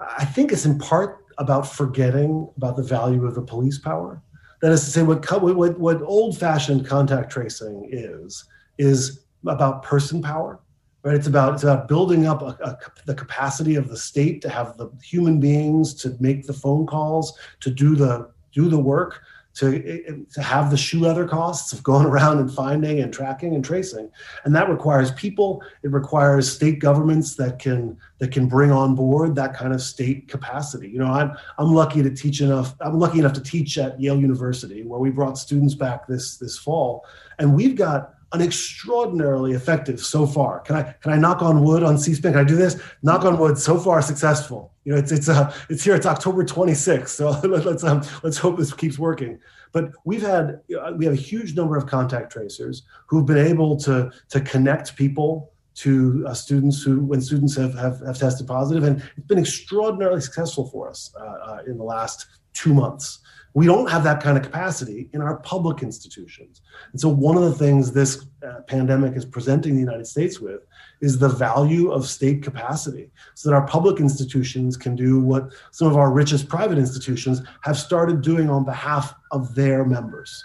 [0.00, 4.22] I think it's in part about forgetting about the value of the police power.
[4.60, 5.24] That is to say, what,
[5.56, 8.44] what, what old fashioned contact tracing is,
[8.76, 10.60] is about person power.
[11.04, 11.14] Right?
[11.14, 14.76] It's about it's about building up a, a, the capacity of the state to have
[14.76, 19.22] the human beings to make the phone calls, to do the do the work,
[19.58, 23.54] to, eh, to have the shoe leather costs of going around and finding and tracking
[23.54, 24.10] and tracing.
[24.44, 25.62] And that requires people.
[25.82, 30.28] It requires state governments that can that can bring on board that kind of state
[30.28, 30.88] capacity.
[30.88, 34.18] You know i'm i'm lucky to teach enough i'm lucky enough to teach at yale
[34.18, 37.04] university where we brought students back this this fall.
[37.38, 40.60] And we've got an extraordinarily effective so far.
[40.60, 42.32] Can I can I knock on wood on C-SPAN?
[42.32, 42.80] Can I do this?
[43.02, 43.58] Knock on wood.
[43.58, 44.72] So far, successful.
[44.84, 45.94] You know, it's it's uh it's here.
[45.94, 47.08] It's October 26th.
[47.08, 49.38] So let's um let's hope this keeps working.
[49.72, 50.60] But we've had
[50.96, 55.52] we have a huge number of contact tracers who've been able to to connect people
[55.76, 60.20] to uh, students who when students have, have have tested positive, and it's been extraordinarily
[60.20, 63.20] successful for us uh, uh, in the last two months.
[63.58, 66.62] We don't have that kind of capacity in our public institutions.
[66.92, 70.60] And so, one of the things this uh, pandemic is presenting the United States with
[71.00, 75.88] is the value of state capacity so that our public institutions can do what some
[75.88, 80.44] of our richest private institutions have started doing on behalf of their members.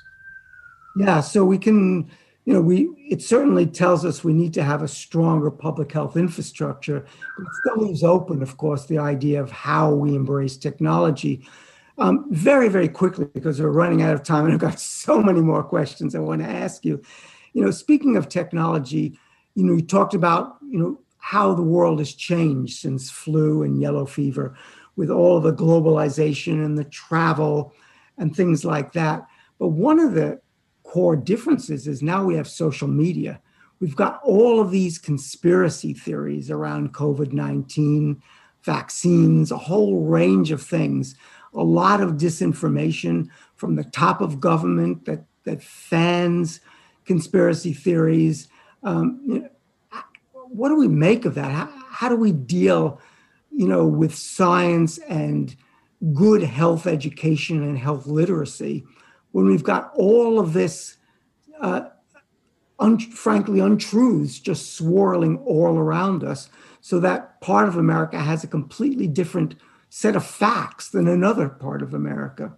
[0.96, 2.10] Yeah, so we can
[2.46, 6.18] you know, we it certainly tells us we need to have a stronger public health
[6.18, 7.06] infrastructure,
[7.38, 11.46] but it still leaves open, of course, the idea of how we embrace technology.
[12.00, 15.42] Um, very, very quickly, because we're running out of time, and I've got so many
[15.42, 17.02] more questions I want to ask you.
[17.54, 19.20] You know, speaking of technology,
[19.56, 23.80] you know, you talked about, you know, how the world has changed since flu and
[23.80, 24.58] yellow fever,
[24.96, 27.74] with all the globalization and the travel
[28.18, 29.26] and things like that.
[29.60, 30.42] But one of the
[30.84, 33.40] core differences is now we have social media.
[33.80, 38.22] We've got all of these conspiracy theories around COVID 19,
[38.64, 41.16] vaccines, a whole range of things
[41.54, 46.62] a lot of disinformation from the top of government that that fans
[47.06, 48.48] conspiracy theories.
[48.84, 49.50] Um, you know,
[50.50, 51.52] what do we make of that?
[51.52, 53.00] How, how do we deal,
[53.52, 55.56] you know, with science and
[56.14, 58.86] good health education and health literacy
[59.32, 60.98] when we've got all of this,
[61.60, 61.82] uh,
[62.80, 66.50] un- frankly, untruths just swirling all around us,
[66.82, 69.56] so that part of America has a completely different
[69.96, 72.52] set of facts than another part of America.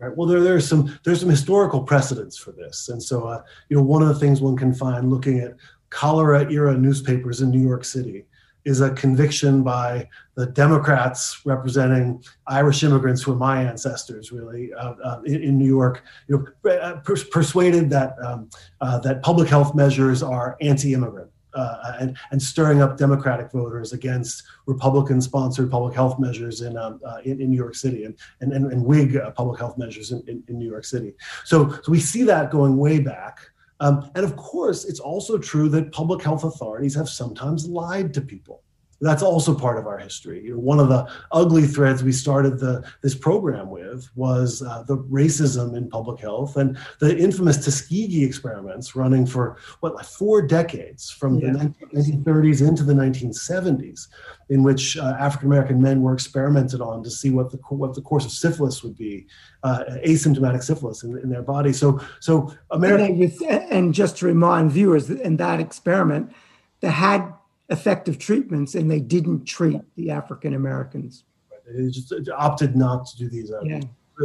[0.00, 0.16] Right.
[0.16, 3.82] Well, there, there's some there's some historical precedents for this, and so uh, you know
[3.82, 5.54] one of the things one can find looking at
[5.90, 8.24] cholera era newspapers in New York City
[8.64, 14.94] is a conviction by the Democrats representing Irish immigrants who are my ancestors, really, uh,
[15.04, 19.76] uh, in, in, New York, you know, uh, persuaded that um, uh, that public health
[19.76, 26.62] measures are anti-immigrant uh, and, and stirring up Democratic voters against Republican-sponsored public health measures
[26.62, 29.58] in, um, uh, in, in, New York City and, and, and, and Whig uh, public
[29.58, 31.14] health measures in, in, in, New York City.
[31.44, 33.40] So, so we see that going way back.
[33.80, 38.20] Um, and of course, it's also true that public health authorities have sometimes lied to
[38.20, 38.62] people.
[39.00, 40.52] That's also part of our history.
[40.52, 45.76] One of the ugly threads we started the, this program with was uh, the racism
[45.76, 51.38] in public health and the infamous Tuskegee experiments running for what like four decades from
[51.38, 51.52] yeah.
[51.52, 54.08] the 1930s into the 1970s,
[54.50, 58.02] in which uh, African American men were experimented on to see what the what the
[58.02, 59.26] course of syphilis would be,
[59.62, 61.72] uh, asymptomatic syphilis in, in, their body.
[61.72, 66.32] So so America and, and just to remind viewers, in that experiment,
[66.80, 67.32] they had
[67.70, 71.24] effective treatments and they didn't treat the African Americans.
[71.66, 73.50] They just opted not to do these.
[73.50, 73.80] Uh, yeah.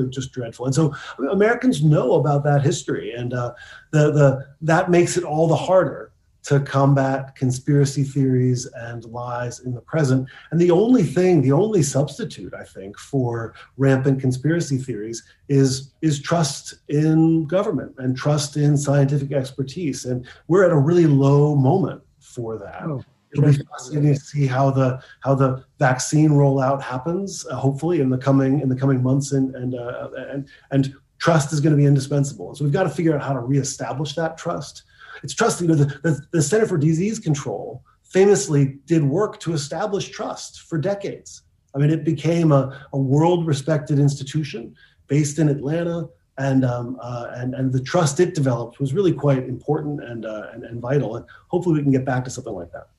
[0.10, 0.94] Just dreadful, and so
[1.32, 3.54] Americans know about that history, and uh,
[3.92, 6.12] the the that makes it all the harder
[6.44, 10.28] to combat conspiracy theories and lies in the present.
[10.52, 16.22] And the only thing, the only substitute, I think, for rampant conspiracy theories is is
[16.22, 20.04] trust in government and trust in scientific expertise.
[20.04, 22.84] And we're at a really low moment for that.
[22.84, 23.02] Oh
[23.38, 27.46] it'll be fascinating to see how the how the vaccine rollout happens.
[27.46, 31.54] Uh, hopefully, in the coming in the coming months, and and uh, and and trust
[31.54, 32.56] is going to be indispensable.
[32.56, 34.84] So we've got to figure out how to reestablish that trust.
[35.24, 35.62] It's trust.
[35.62, 40.62] You know, the, the, the Center for Disease Control famously did work to establish trust
[40.64, 41.44] for decades.
[41.74, 44.76] I mean, it became a, a world respected institution
[45.08, 46.10] based in Atlanta.
[46.38, 50.48] And, um, uh, and, and the trust it developed was really quite important and, uh,
[50.54, 51.16] and, and vital.
[51.16, 52.90] And hopefully we can get back to something like that.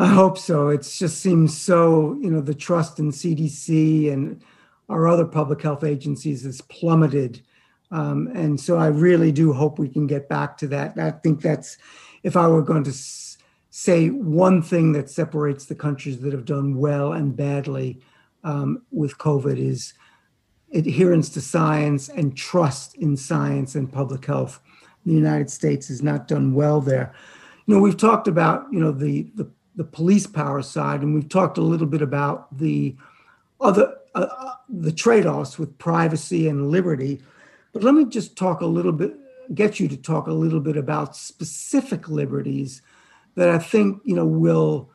[0.00, 0.70] I hope so.
[0.70, 4.42] It just seems so, you know, the trust in CDC and
[4.88, 7.42] our other public health agencies has plummeted.
[7.90, 10.98] Um, and so I really do hope we can get back to that.
[10.98, 11.76] I think that's,
[12.22, 13.36] if I were going to s-
[13.68, 18.00] say one thing that separates the countries that have done well and badly
[18.42, 19.92] um, with COVID is
[20.72, 24.62] adherence to science and trust in science and public health.
[25.04, 27.12] The United States has not done well there.
[27.66, 29.50] You know, we've talked about, you know, the, the
[29.80, 32.94] the police power side, and we've talked a little bit about the
[33.62, 37.22] other uh, uh, the trade-offs with privacy and liberty.
[37.72, 39.14] But let me just talk a little bit,
[39.54, 42.82] get you to talk a little bit about specific liberties
[43.36, 44.90] that I think you know will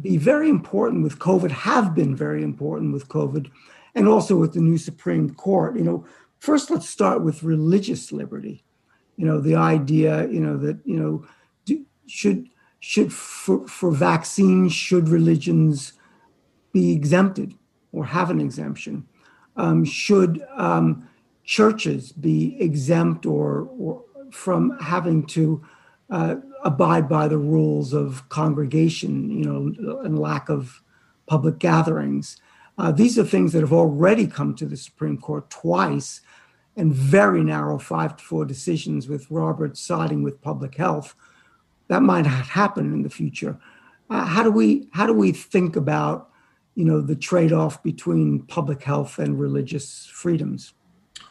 [0.00, 3.50] be very important with COVID, have been very important with COVID,
[3.96, 5.76] and also with the new Supreme Court.
[5.76, 6.06] You know,
[6.38, 8.62] first let's start with religious liberty.
[9.16, 11.26] You know, the idea, you know, that you know,
[11.64, 12.48] do, should
[12.80, 15.94] should for, for vaccines should religions
[16.72, 17.54] be exempted
[17.92, 19.06] or have an exemption?
[19.56, 21.08] Um, should um,
[21.44, 25.64] churches be exempt or, or from having to
[26.10, 30.82] uh, abide by the rules of congregation you know and lack of
[31.26, 32.40] public gatherings?
[32.76, 36.20] Uh, these are things that have already come to the supreme court twice
[36.76, 41.16] and very narrow five to four decisions with roberts siding with public health
[41.88, 43.58] that might happen in the future.
[44.10, 46.30] Uh, how do we how do we think about
[46.74, 50.74] you know the trade-off between public health and religious freedoms?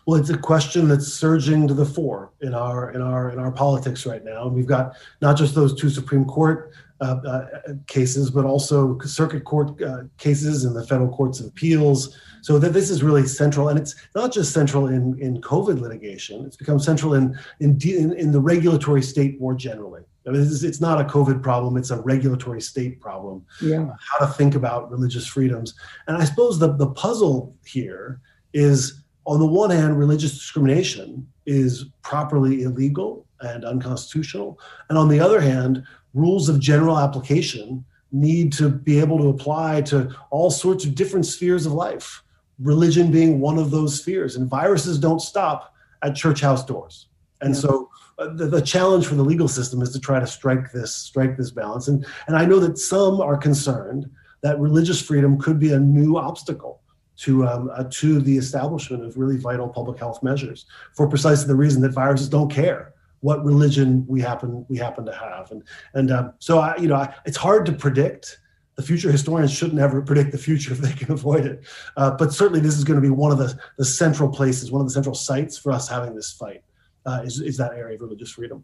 [0.06, 3.52] Well, it's a question that's surging to the fore in our in our in our
[3.52, 4.48] politics right now.
[4.48, 7.46] And we've got not just those two Supreme Court uh, uh,
[7.88, 12.18] cases, but also circuit court uh, cases and the federal courts of appeals.
[12.42, 16.46] So that this is really central, and it's not just central in in COVID litigation.
[16.46, 20.04] It's become central in in in, in the regulatory state more generally.
[20.28, 23.46] I mean, it's, it's not a COVID problem; it's a regulatory state problem.
[23.62, 23.90] Yeah.
[24.00, 25.74] How to think about religious freedoms,
[26.08, 28.20] and I suppose the the puzzle here
[28.54, 34.60] is, on the one hand, religious discrimination is properly illegal and unconstitutional,
[34.90, 39.82] and on the other hand, rules of general application need to be able to apply
[39.82, 42.24] to all sorts of different spheres of life.
[42.60, 47.08] Religion being one of those spheres, and viruses don't stop at church house doors.
[47.42, 47.62] And yeah.
[47.62, 51.38] so the, the, challenge for the legal system is to try to strike this strike
[51.38, 51.88] this balance.
[51.88, 54.10] And and i know that some are concerned
[54.42, 56.82] that religious freedom could be a new obstacle
[57.18, 61.56] to um, uh, to the establishment of really vital public health measures for precisely the
[61.56, 65.52] reason that viruses don't care what religion we happen we happen to have.
[65.52, 65.64] And
[65.94, 68.40] and um, so I, you know I, it's hard to predict.
[68.76, 71.66] The future historians shouldn't ever predict the future if they can avoid it.
[71.96, 74.82] Uh, but certainly this is going to be one of the, the central places one
[74.82, 76.64] of the central sites for us having this fight
[77.08, 78.64] uh, is, is that area of religious freedom.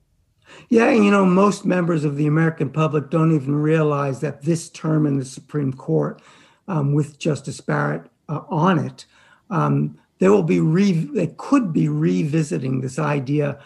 [0.69, 4.69] Yeah, and you know, most members of the American public don't even realize that this
[4.69, 6.21] term in the Supreme Court,
[6.67, 9.05] um, with Justice Barrett uh, on it,
[9.49, 13.59] um, they will be re- they could be revisiting this idea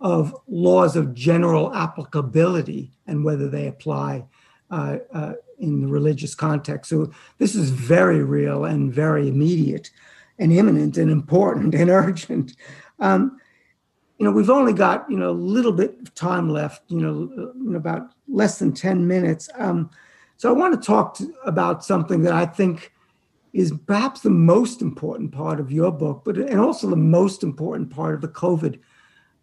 [0.00, 4.24] of laws of general applicability and whether they apply
[4.70, 6.90] uh, uh, in the religious context.
[6.90, 9.90] So this is very real and very immediate
[10.38, 12.56] and imminent and important and urgent.
[12.98, 13.40] Um,
[14.18, 17.76] you know, we've only got, you know, a little bit of time left, you know,
[17.76, 19.48] about less than 10 minutes.
[19.58, 19.90] Um,
[20.36, 22.92] So I want to talk to, about something that I think
[23.52, 27.88] is perhaps the most important part of your book, but and also the most important
[27.90, 28.80] part of the COVID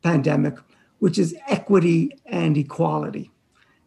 [0.03, 0.55] pandemic,
[0.99, 3.31] which is equity and equality.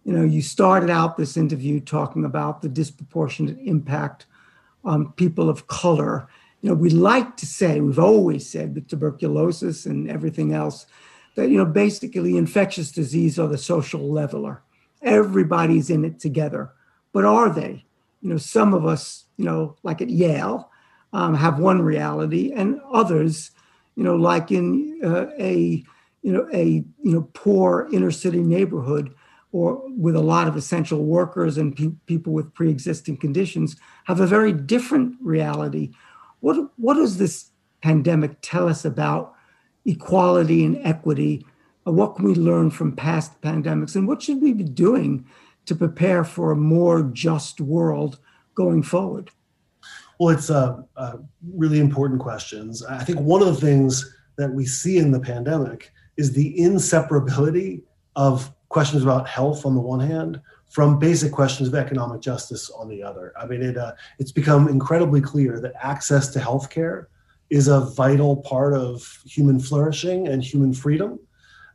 [0.05, 4.26] You know, you started out this interview talking about the disproportionate impact
[4.82, 6.26] on people of color.
[6.65, 10.87] You know, we like to say, we've always said with tuberculosis and everything else,
[11.35, 14.62] that, you know, basically infectious disease are the social leveler.
[15.03, 16.73] Everybody's in it together.
[17.12, 17.85] But are they?
[18.23, 20.71] You know, some of us, you know, like at Yale,
[21.12, 23.51] um, have one reality, and others,
[23.95, 25.85] you know, like in uh, a,
[26.23, 29.15] you know, a you know poor inner city neighborhood,
[29.53, 34.27] or with a lot of essential workers and pe- people with pre-existing conditions, have a
[34.27, 35.93] very different reality.
[36.45, 39.35] What what does this pandemic tell us about
[39.87, 41.47] equality and equity?
[41.87, 45.25] Uh, what can we learn from past pandemics, and what should we be doing
[45.65, 48.19] to prepare for a more just world
[48.55, 49.31] going forward?
[50.21, 51.17] Well, it's uh, uh,
[51.55, 52.85] really important questions.
[52.85, 57.85] I think one of the things that we see in the pandemic is the inseparability
[58.17, 60.43] of questions about health on the one hand
[60.75, 63.33] from basic questions of economic justice on the other.
[63.41, 67.07] I mean, it, uh, it's become incredibly clear that access to healthcare
[67.49, 71.20] is a vital part of human flourishing and human freedom.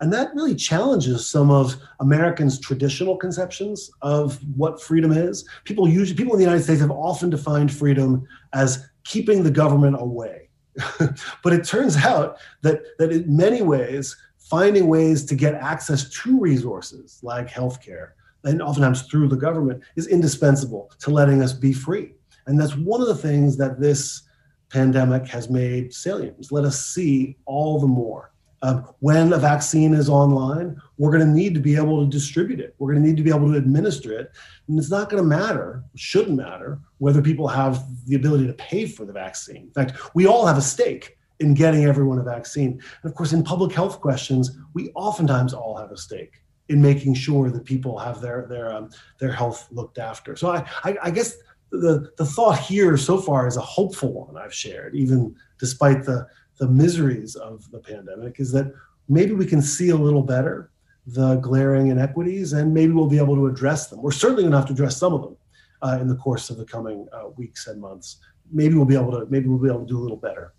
[0.02, 5.47] And that really challenges some of Americans' traditional conceptions of what freedom is.
[5.64, 9.95] People usually, people in the United States have often defined freedom as keeping the government
[9.97, 10.50] away.
[11.41, 16.38] but it turns out that, that in many ways, finding ways to get access to
[16.38, 18.10] resources like healthcare,
[18.44, 22.14] and oftentimes through the government, is indispensable to letting us be free.
[22.48, 24.24] And that's one of the things that this
[24.70, 26.52] pandemic has made salient.
[26.52, 28.32] Let us see all the more
[28.62, 32.60] um, when a vaccine is online, we're going to need to be able to distribute
[32.60, 32.76] it.
[32.78, 34.32] We're going to need to be able to administer it.
[34.68, 38.86] And it's not going to matter, shouldn't matter, whether people have the ability to pay
[38.86, 39.64] for the vaccine.
[39.64, 42.82] In fact, we all have a stake in getting everyone a vaccine.
[43.02, 47.16] And of course, in public health questions, we oftentimes all have a stake in making
[47.16, 48.90] sure that people have their their um,
[49.20, 50.36] their health looked after.
[50.36, 51.36] So I, I, I guess
[51.72, 56.28] the the thought here so far is a hopeful one I've shared, even despite the
[56.60, 58.72] the miseries of the pandemic is that
[59.08, 60.72] maybe we can see a little better
[61.08, 64.02] the glaring inequities and maybe we'll be able to address them.
[64.02, 65.38] We're certainly going to have to address some of them
[65.82, 68.18] uh, in the course of the coming uh, weeks and months.
[68.52, 70.54] Maybe we'll be able to maybe we'll be able to do a little better.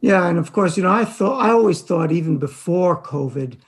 [0.00, 3.58] Yeah, and of course, you know, I thought I always thought even before COVID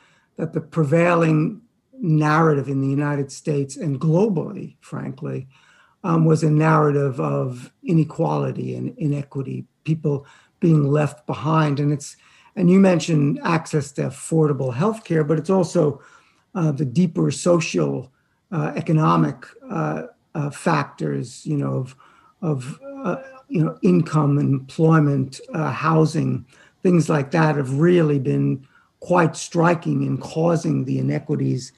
[0.41, 1.61] that the prevailing
[2.01, 5.47] narrative in the United States and globally, frankly,
[6.03, 9.67] um, was a narrative of inequality and inequity.
[9.85, 10.27] People
[10.59, 11.79] being left behind.
[11.79, 12.17] And it's
[12.57, 16.01] and you mentioned access to affordable health care, but it's also
[16.55, 18.11] uh, the deeper social,
[18.51, 21.97] uh, economic uh, uh factors, you know, of
[22.41, 23.17] of uh,
[23.49, 26.47] you know income, employment, uh, housing,
[26.83, 28.67] things like that have really been
[29.01, 31.73] quite striking in causing the inequities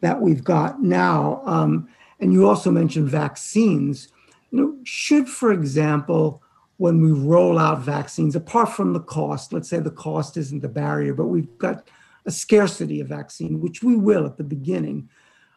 [0.00, 1.42] that we've got now.
[1.44, 1.88] Um,
[2.20, 4.08] and you also mentioned vaccines.
[4.50, 6.42] You know, should, for example,
[6.78, 10.68] when we roll out vaccines, apart from the cost, let's say the cost isn't the
[10.68, 11.88] barrier, but we've got
[12.24, 15.08] a scarcity of vaccine, which we will at the beginning,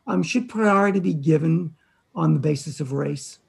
[0.08, 1.76] um, should priority be given
[2.16, 3.40] on the basis of race?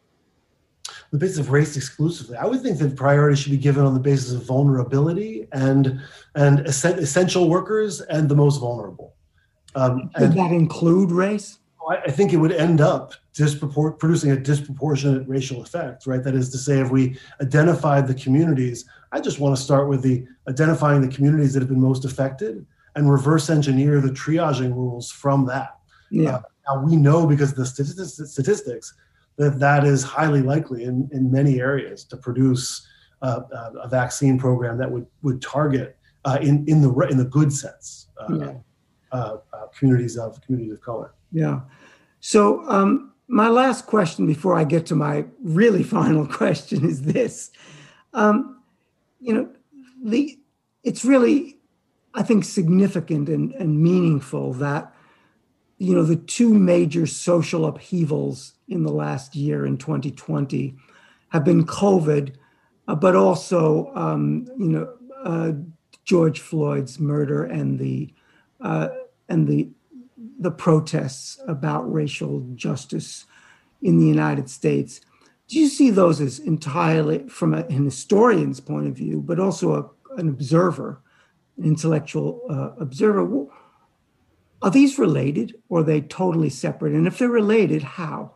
[1.10, 2.36] The basis of race exclusively.
[2.36, 6.00] I would think that priority should be given on the basis of vulnerability and
[6.34, 9.14] and essential workers and the most vulnerable.
[9.74, 11.58] Um, Could that include race?
[11.88, 16.22] I think it would end up dispropor- producing a disproportionate racial effect, right?
[16.22, 20.02] That is to say, if we identified the communities, I just want to start with
[20.02, 22.64] the identifying the communities that have been most affected
[22.94, 25.78] and reverse engineer the triaging rules from that.
[26.10, 26.36] Yeah.
[26.36, 28.94] Uh, now we know because of the statistics, statistics
[29.36, 32.86] that that is highly likely in, in many areas to produce
[33.22, 37.24] uh, uh a vaccine program that would would target uh, in in the in the
[37.24, 38.52] good sense uh, yeah.
[39.12, 39.36] Uh,
[39.78, 41.14] communities of communities of color.
[41.32, 41.60] Yeah.
[42.20, 47.50] So um, my last question before I get to my really final question is this.
[48.12, 48.62] Um,
[49.20, 49.48] you know,
[50.04, 50.38] the
[50.84, 51.58] it's really,
[52.14, 54.91] I think, significant and, and meaningful that,
[55.82, 60.76] you know, the two major social upheavals in the last year in 2020
[61.30, 62.36] have been COVID,
[62.86, 65.52] uh, but also, um, you know, uh,
[66.04, 68.14] George Floyd's murder and the
[68.60, 68.88] uh,
[69.28, 69.68] and the
[70.38, 73.24] the protests about racial justice
[73.80, 75.00] in the United States.
[75.48, 79.74] Do you see those as entirely from a, an historian's point of view, but also
[79.74, 81.00] a, an observer,
[81.58, 83.48] an intellectual uh, observer?
[84.62, 86.94] Are these related or are they totally separate?
[86.94, 88.32] And if they're related, how?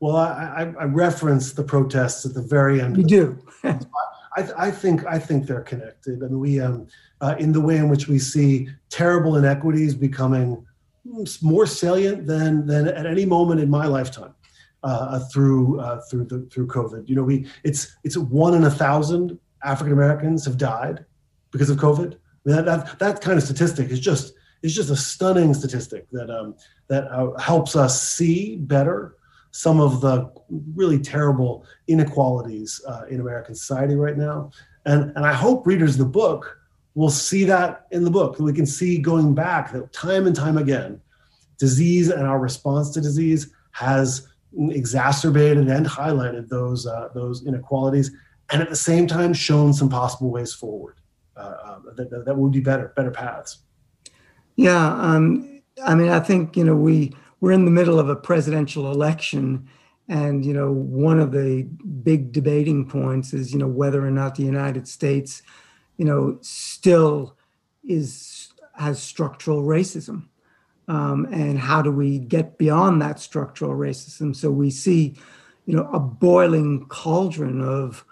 [0.00, 0.32] Well, I,
[0.78, 2.96] I, I referenced the protests at the very end.
[2.96, 3.46] You do.
[3.64, 6.22] I, I, think I think they're connected.
[6.22, 6.86] I mean, we um,
[7.20, 10.64] uh, in the way in which we see terrible inequities becoming
[11.42, 14.34] more salient than than at any moment in my lifetime
[14.82, 17.08] uh, through uh, through the through COVID.
[17.08, 21.04] You know, we it's it's one in a thousand African Americans have died
[21.50, 22.14] because of COVID.
[22.14, 24.32] I mean, that, that that kind of statistic is just
[24.62, 26.54] is just a stunning statistic that um,
[26.88, 29.16] that uh, helps us see better
[29.52, 30.30] some of the
[30.74, 34.50] really terrible inequalities uh, in American society right now.
[34.86, 36.58] And, and I hope readers of the book
[36.94, 38.38] will see that in the book.
[38.38, 41.00] We can see going back that time and time again,
[41.58, 44.28] disease and our response to disease has
[44.70, 48.10] exacerbated and highlighted those uh, those inequalities,
[48.50, 50.96] and at the same time shown some possible ways forward
[51.36, 53.58] uh, uh that, that, would be better, better paths.
[54.60, 58.14] Yeah, um, I mean, I think you know we we're in the middle of a
[58.14, 59.66] presidential election,
[60.06, 61.62] and you know one of the
[62.02, 65.42] big debating points is you know whether or not the United States,
[65.96, 67.38] you know, still
[67.84, 70.28] is has structural racism.
[70.88, 74.36] Um, and how do we get beyond that structural racism?
[74.36, 75.16] So we see,
[75.64, 78.04] you know, a boiling cauldron of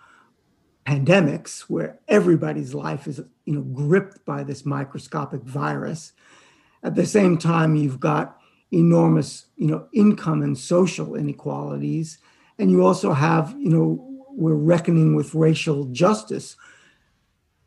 [0.86, 6.12] pandemics where everybody's life is, you know, gripped by this microscopic virus.
[6.83, 8.39] At the same time, you've got
[8.70, 12.18] enormous, you know, income and social inequalities.
[12.59, 16.57] And you also have, you know, we're reckoning with racial justice.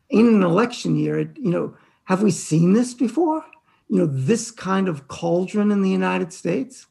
[0.08, 3.44] In an election year, you know, have we seen this before?
[3.88, 6.86] You know, this kind of cauldron in the United States?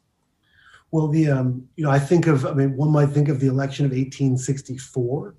[0.91, 3.47] Well, the um, you know, I think of, I mean, one might think of the
[3.47, 5.35] election of 1864.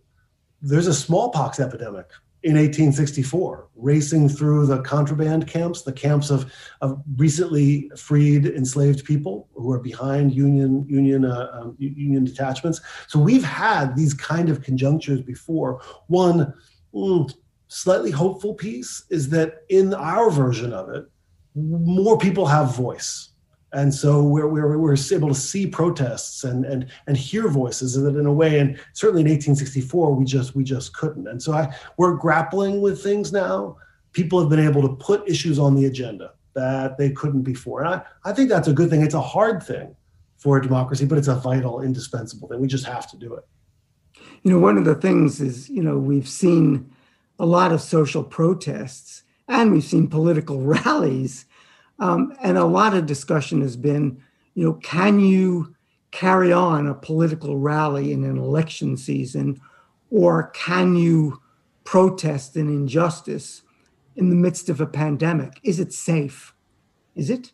[0.63, 2.07] There's a smallpox epidemic
[2.45, 9.49] in 1864, racing through the contraband camps, the camps of, of recently freed enslaved people
[9.55, 12.81] who are behind union union uh, um, union detachments.
[13.07, 15.81] So we've had these kind of conjunctures before.
[16.09, 16.53] One
[16.95, 17.33] mm,
[17.69, 21.07] slightly hopeful piece is that in our version of it,
[21.55, 23.32] more people have voice
[23.73, 28.17] and so we're, we're, we're able to see protests and, and, and hear voices that
[28.17, 28.59] in a way.
[28.59, 31.27] And certainly in 1864 we just we just couldn't.
[31.27, 33.77] And so I, we're grappling with things now.
[34.13, 37.83] People have been able to put issues on the agenda that they couldn't before.
[37.83, 39.01] And I, I think that's a good thing.
[39.01, 39.97] It's a hard thing
[40.37, 42.61] for a democracy but it's a vital indispensable thing.
[42.61, 43.45] We just have to do it.
[44.43, 46.91] You know one of the things is you know we've seen
[47.39, 51.47] a lot of social protests and we've seen political rallies
[51.99, 54.23] um, and a lot of discussion has been,
[54.55, 55.75] you know, can you
[56.11, 59.61] carry on a political rally in an election season,
[60.11, 61.41] or can you
[61.85, 63.63] protest an injustice
[64.17, 65.59] in the midst of a pandemic?
[65.63, 66.55] Is it safe?
[67.15, 67.53] Is it?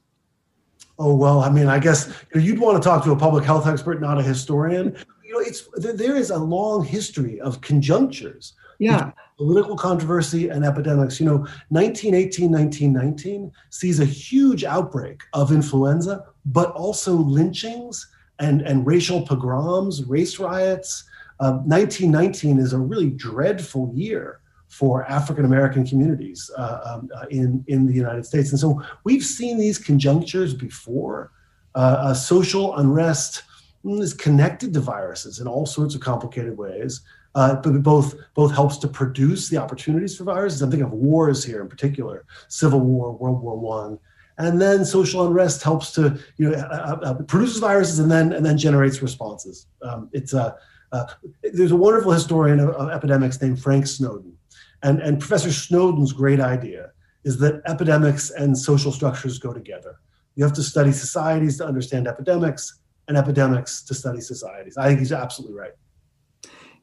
[0.98, 4.00] Oh well, I mean, I guess you'd want to talk to a public health expert,
[4.00, 4.96] not a historian.
[5.24, 9.10] You know, it's there is a long history of conjunctures yeah.
[9.36, 11.20] Political controversy and epidemics.
[11.20, 18.08] You know, 1918, 1919 sees a huge outbreak of influenza, but also lynchings
[18.38, 21.04] and, and racial pogroms, race riots.
[21.40, 27.64] Uh, 1919 is a really dreadful year for African American communities uh, um, uh, in,
[27.68, 28.50] in the United States.
[28.50, 31.32] And so we've seen these conjunctures before.
[31.74, 33.44] Uh, social unrest
[33.84, 37.02] is connected to viruses in all sorts of complicated ways
[37.34, 40.62] uh, but both both helps to produce the opportunities for viruses.
[40.62, 43.98] I'm thinking of wars here in particular, Civil War, World War One,
[44.38, 48.32] and then social unrest helps to you know uh, uh, uh produces viruses and then
[48.32, 49.66] and then generates responses.
[49.82, 50.56] Um, it's a
[50.92, 51.04] uh,
[51.52, 54.36] there's a wonderful historian of, of epidemics named Frank Snowden,
[54.82, 56.92] and and Professor Snowden's great idea
[57.24, 59.96] is that epidemics and social structures go together.
[60.36, 64.76] You have to study societies to understand epidemics, and epidemics to study societies.
[64.76, 65.72] I think he's absolutely right.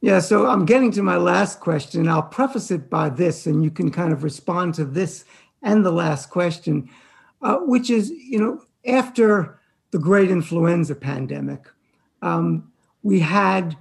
[0.00, 2.08] Yeah, so I'm getting to my last question.
[2.08, 5.24] I'll preface it by this, and you can kind of respond to this
[5.62, 6.88] and the last question,
[7.42, 9.58] uh, which is, you know, after
[9.90, 11.66] the great influenza pandemic,
[12.22, 12.70] um,
[13.02, 13.76] we had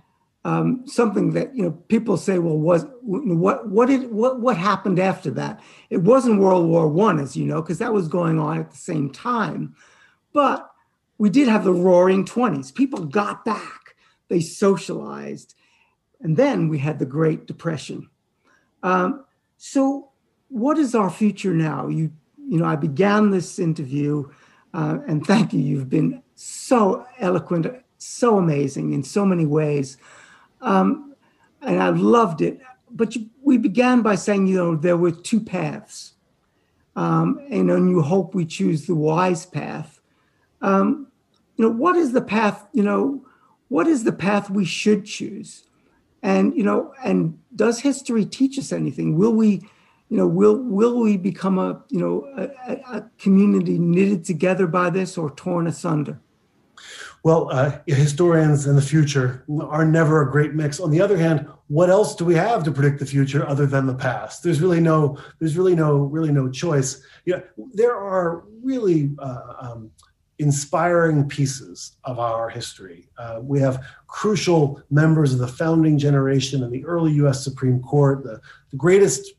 [0.45, 4.99] um, something that you know people say, well, was what what did what what happened
[4.99, 5.59] after that?
[5.89, 8.77] It wasn't World War One, as you know, because that was going on at the
[8.77, 9.75] same time,
[10.33, 10.71] but
[11.17, 12.71] we did have the Roaring Twenties.
[12.71, 13.95] People got back,
[14.27, 15.54] they socialized
[16.25, 18.09] and then we had the Great Depression.
[18.81, 19.25] Um,
[19.57, 20.09] so,
[20.47, 21.87] what is our future now?
[21.87, 22.11] You,
[22.49, 24.27] you know, I began this interview,
[24.73, 25.59] uh, and thank you.
[25.59, 27.67] You've been so eloquent,
[27.99, 29.97] so amazing in so many ways,
[30.61, 31.13] um,
[31.61, 32.59] and I loved it.
[32.89, 36.13] But you, we began by saying, you know, there were two paths,
[36.95, 40.01] um, and you hope we choose the wise path.
[40.63, 41.05] Um,
[41.55, 42.67] you know, what is the path?
[42.73, 43.27] You know,
[43.67, 45.65] what is the path we should choose?
[46.25, 49.15] And you know, and does history teach us anything?
[49.15, 49.61] Will we,
[50.09, 54.89] you know, will will we become a you know a, a community knitted together by
[54.89, 56.19] this or torn asunder?
[57.23, 60.79] Well, uh, historians in the future are never a great mix.
[60.79, 63.85] On the other hand, what else do we have to predict the future other than
[63.85, 64.41] the past?
[64.41, 67.03] There's really no, there's really no, really no choice.
[67.25, 67.41] Yeah,
[67.73, 69.91] there are really uh, um,
[70.39, 73.07] inspiring pieces of our history.
[73.17, 77.43] Uh, we have crucial members of the founding generation and the early U.S.
[77.43, 79.33] Supreme Court, the, the greatest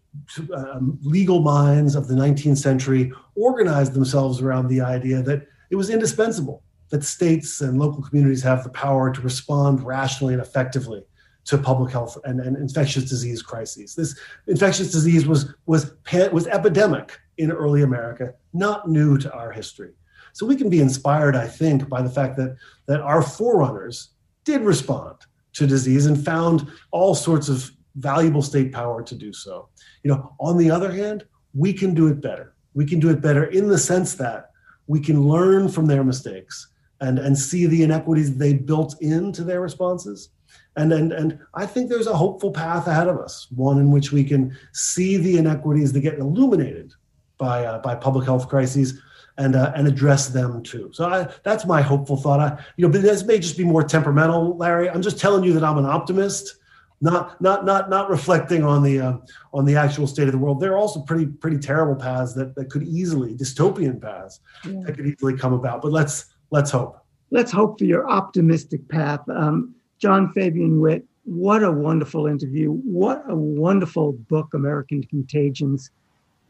[0.55, 5.91] um, legal minds of the 19th century organized themselves around the idea that it was
[5.91, 11.05] indispensable that states and local communities have the power to respond rationally and effectively
[11.45, 13.95] to public health and, and infectious disease crises.
[13.95, 15.93] This infectious disease was was
[16.33, 19.93] was epidemic in early America, not new to our history.
[20.37, 22.57] So we can be inspired, I think, by the fact that
[22.89, 24.11] that our forerunners
[24.45, 25.17] did respond
[25.55, 29.71] to disease and found all sorts of valuable state power to do so.
[30.03, 31.25] You know, on the other hand,
[31.55, 32.55] we can do it better.
[32.75, 34.51] We can do it better in the sense that
[34.87, 36.69] we can learn from their mistakes
[37.01, 40.29] and, and see the inequities they built into their responses.
[40.77, 44.13] And, and, and I think there's a hopeful path ahead of us, one in which
[44.13, 46.93] we can see the inequities that get illuminated
[47.39, 49.01] by, uh, by public health crises
[49.39, 50.91] and, uh, and address them too.
[50.93, 52.41] So I, that's my hopeful thought.
[52.41, 54.89] I, you know, but this may just be more temperamental, Larry.
[54.89, 56.59] I'm just telling you that I'm an optimist,
[57.01, 59.17] not not not not reflecting on the uh,
[59.53, 60.61] on the actual state of the world.
[60.61, 64.81] There are also pretty pretty terrible paths that, that could easily dystopian paths yeah.
[64.85, 65.83] that could easily come about.
[65.83, 66.99] But let's let's hope.
[67.31, 69.21] Let's hope for your optimistic path.
[69.29, 72.71] Um, John Fabian Witt, what a wonderful interview.
[72.71, 75.91] What a wonderful book, American Contagions.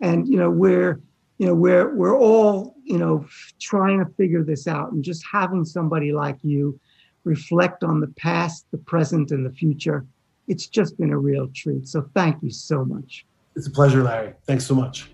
[0.03, 1.01] And, you know, we're,
[1.39, 3.27] you know, we're, we're all, you know,
[3.61, 6.79] trying to figure this out and just having somebody like you
[7.25, 10.07] reflect on the past, the present, and the future.
[10.49, 11.89] It's just been a real treat.
[11.89, 13.27] So thank you so much.
[13.55, 14.35] It's a pleasure, Larry.
[14.47, 15.11] Thanks so much.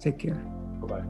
[0.00, 0.34] Take care.
[0.80, 1.04] Bye bye.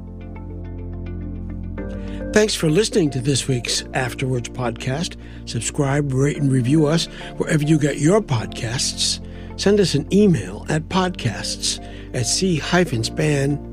[2.33, 5.17] Thanks for listening to this week's Afterwords podcast.
[5.49, 7.07] Subscribe, rate, and review us
[7.37, 9.21] wherever you get your podcasts.
[9.61, 11.79] Send us an email at podcasts
[12.15, 13.73] at c-span.org.